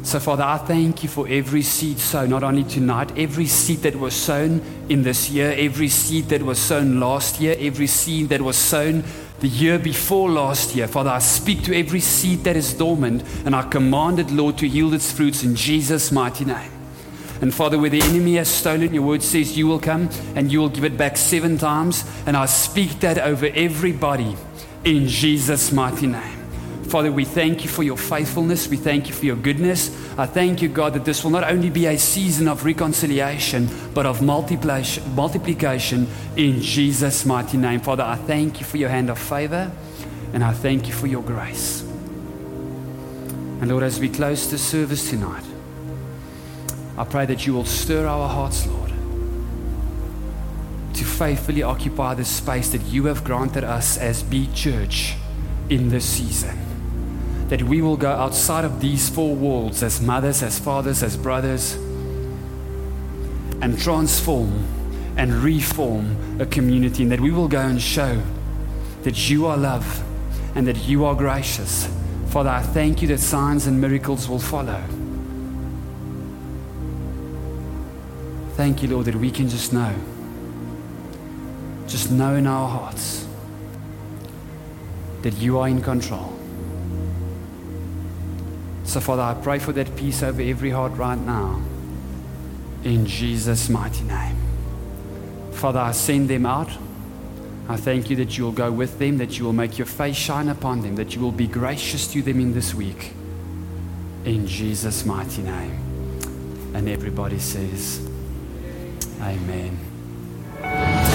So, 0.05 0.19
Father, 0.19 0.43
I 0.43 0.59
thank 0.59 1.01
you 1.01 1.09
for 1.09 1.27
every 1.27 1.63
seed 1.63 1.97
sown, 1.97 2.29
not 2.29 2.43
only 2.43 2.63
tonight, 2.63 3.11
every 3.17 3.47
seed 3.47 3.79
that 3.79 3.95
was 3.95 4.13
sown 4.13 4.61
in 4.87 5.01
this 5.01 5.31
year, 5.31 5.55
every 5.57 5.87
seed 5.87 6.25
that 6.25 6.43
was 6.43 6.59
sown 6.59 6.99
last 6.99 7.41
year, 7.41 7.55
every 7.59 7.87
seed 7.87 8.29
that 8.29 8.39
was 8.39 8.55
sown 8.55 9.03
the 9.39 9.47
year 9.47 9.79
before 9.79 10.29
last 10.29 10.75
year. 10.75 10.87
Father, 10.87 11.09
I 11.09 11.17
speak 11.17 11.63
to 11.63 11.75
every 11.75 12.01
seed 12.01 12.43
that 12.43 12.55
is 12.55 12.71
dormant, 12.75 13.23
and 13.45 13.55
I 13.55 13.63
command 13.63 14.19
it, 14.19 14.29
Lord, 14.29 14.59
to 14.59 14.67
yield 14.67 14.93
its 14.93 15.11
fruits 15.11 15.43
in 15.43 15.55
Jesus' 15.55 16.11
mighty 16.11 16.45
name. 16.45 16.71
And 17.41 17.51
Father, 17.51 17.79
where 17.79 17.89
the 17.89 18.03
enemy 18.03 18.35
has 18.35 18.47
stolen, 18.47 18.93
your 18.93 19.03
word 19.03 19.23
says 19.23 19.57
you 19.57 19.65
will 19.65 19.79
come 19.79 20.09
and 20.35 20.51
you 20.51 20.59
will 20.59 20.69
give 20.69 20.83
it 20.83 20.99
back 20.99 21.17
seven 21.17 21.57
times. 21.57 22.05
And 22.27 22.37
I 22.37 22.45
speak 22.45 22.99
that 22.99 23.17
over 23.17 23.47
everybody 23.55 24.37
in 24.83 25.07
Jesus' 25.07 25.71
mighty 25.71 26.05
name. 26.05 26.34
Father, 26.95 27.11
we 27.11 27.25
thank 27.25 27.65
you 27.65 27.69
for 27.69 27.83
your 27.83 27.97
faithfulness. 27.97 28.69
We 28.69 28.77
thank 28.77 29.09
you 29.09 29.13
for 29.13 29.25
your 29.25 29.35
goodness. 29.35 29.89
I 30.17 30.25
thank 30.25 30.61
you, 30.61 30.69
God, 30.69 30.93
that 30.93 31.03
this 31.03 31.25
will 31.25 31.31
not 31.31 31.43
only 31.43 31.69
be 31.69 31.87
a 31.87 31.99
season 31.99 32.47
of 32.47 32.63
reconciliation, 32.63 33.67
but 33.93 34.05
of 34.05 34.21
multiplication 34.21 36.07
in 36.37 36.61
Jesus' 36.61 37.25
mighty 37.25 37.57
name. 37.57 37.81
Father, 37.81 38.03
I 38.03 38.15
thank 38.15 38.61
you 38.61 38.65
for 38.65 38.77
your 38.77 38.87
hand 38.87 39.09
of 39.09 39.19
favor 39.19 39.69
and 40.31 40.41
I 40.41 40.53
thank 40.53 40.87
you 40.87 40.93
for 40.93 41.07
your 41.07 41.21
grace. 41.21 41.81
And 41.81 43.67
Lord, 43.67 43.83
as 43.83 43.99
we 43.99 44.07
close 44.07 44.49
the 44.49 44.57
service 44.57 45.09
tonight, 45.09 45.43
I 46.97 47.03
pray 47.03 47.25
that 47.25 47.45
you 47.45 47.55
will 47.55 47.65
stir 47.65 48.07
our 48.07 48.29
hearts, 48.29 48.65
Lord, 48.67 48.91
to 50.93 51.03
faithfully 51.03 51.61
occupy 51.61 52.13
the 52.13 52.23
space 52.23 52.69
that 52.69 52.83
you 52.83 53.07
have 53.07 53.25
granted 53.25 53.65
us 53.65 53.97
as 53.97 54.23
B 54.23 54.47
Church 54.53 55.15
in 55.67 55.89
this 55.89 56.05
season 56.05 56.57
that 57.49 57.61
we 57.61 57.81
will 57.81 57.97
go 57.97 58.11
outside 58.11 58.65
of 58.65 58.81
these 58.81 59.07
four 59.09 59.35
walls 59.35 59.83
as 59.83 60.01
mothers, 60.01 60.41
as 60.41 60.57
fathers, 60.57 61.03
as 61.03 61.15
brothers, 61.15 61.75
and 63.61 63.79
transform 63.79 64.65
and 65.17 65.31
reform 65.33 66.41
a 66.41 66.45
community, 66.45 67.03
and 67.03 67.11
that 67.11 67.19
we 67.19 67.31
will 67.31 67.47
go 67.47 67.61
and 67.61 67.81
show 67.81 68.21
that 69.03 69.29
you 69.29 69.45
are 69.45 69.55
love 69.55 70.03
and 70.55 70.67
that 70.67 70.87
you 70.87 71.05
are 71.05 71.15
gracious. 71.15 71.87
Father, 72.29 72.49
I 72.49 72.61
thank 72.61 73.01
you 73.01 73.07
that 73.09 73.19
signs 73.19 73.67
and 73.67 73.79
miracles 73.79 74.27
will 74.27 74.39
follow. 74.39 74.83
Thank 78.55 78.81
you, 78.81 78.89
Lord, 78.89 79.05
that 79.05 79.15
we 79.15 79.31
can 79.31 79.47
just 79.47 79.71
know, 79.73 79.93
just 81.87 82.09
know 82.11 82.35
in 82.35 82.47
our 82.47 82.67
hearts 82.67 83.27
that 85.21 85.33
you 85.37 85.59
are 85.59 85.67
in 85.67 85.81
control. 85.81 86.34
So, 88.95 89.01
Father, 89.01 89.23
I 89.23 89.33
pray 89.33 89.59
for 89.59 89.73
that 89.73 89.93
peace 89.97 90.23
over 90.23 90.41
every 90.41 90.69
heart 90.69 90.93
right 90.93 91.19
now. 91.19 91.61
In 92.85 93.05
Jesus' 93.05 93.67
mighty 93.67 94.05
name. 94.05 94.37
Father, 95.51 95.79
I 95.81 95.91
send 95.91 96.29
them 96.29 96.45
out. 96.45 96.69
I 97.67 97.75
thank 97.75 98.09
you 98.09 98.15
that 98.15 98.37
you 98.37 98.45
will 98.45 98.53
go 98.53 98.71
with 98.71 98.97
them, 98.97 99.17
that 99.17 99.37
you 99.37 99.43
will 99.43 99.51
make 99.51 99.77
your 99.77 99.85
face 99.85 100.15
shine 100.15 100.47
upon 100.47 100.79
them, 100.81 100.95
that 100.95 101.13
you 101.13 101.19
will 101.19 101.33
be 101.33 101.45
gracious 101.45 102.07
to 102.13 102.21
them 102.21 102.39
in 102.39 102.53
this 102.53 102.73
week. 102.73 103.11
In 104.23 104.47
Jesus' 104.47 105.05
mighty 105.05 105.41
name. 105.41 105.73
And 106.73 106.87
everybody 106.87 107.39
says, 107.39 107.99
Amen. 109.19 109.77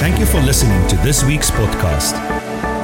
Thank 0.00 0.18
you 0.18 0.26
for 0.26 0.40
listening 0.42 0.86
to 0.88 0.96
this 0.96 1.24
week's 1.24 1.50
podcast. 1.50 2.12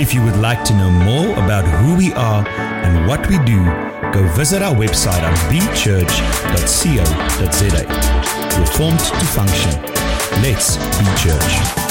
If 0.00 0.14
you 0.14 0.24
would 0.24 0.36
like 0.36 0.64
to 0.64 0.72
know 0.72 0.90
more 0.90 1.32
about 1.44 1.66
who 1.66 1.96
we 1.96 2.14
are 2.14 2.48
and 2.48 3.06
what 3.06 3.28
we 3.28 3.38
do, 3.44 3.85
go 4.16 4.28
visit 4.28 4.62
our 4.62 4.74
website 4.74 5.22
at 5.22 5.34
bchurch.co.za. 5.50 6.16
We're 8.58 8.66
formed 8.66 9.00
to 9.00 9.26
function. 9.26 9.70
Let's 10.42 10.76
be 10.76 11.04
church. 11.22 11.85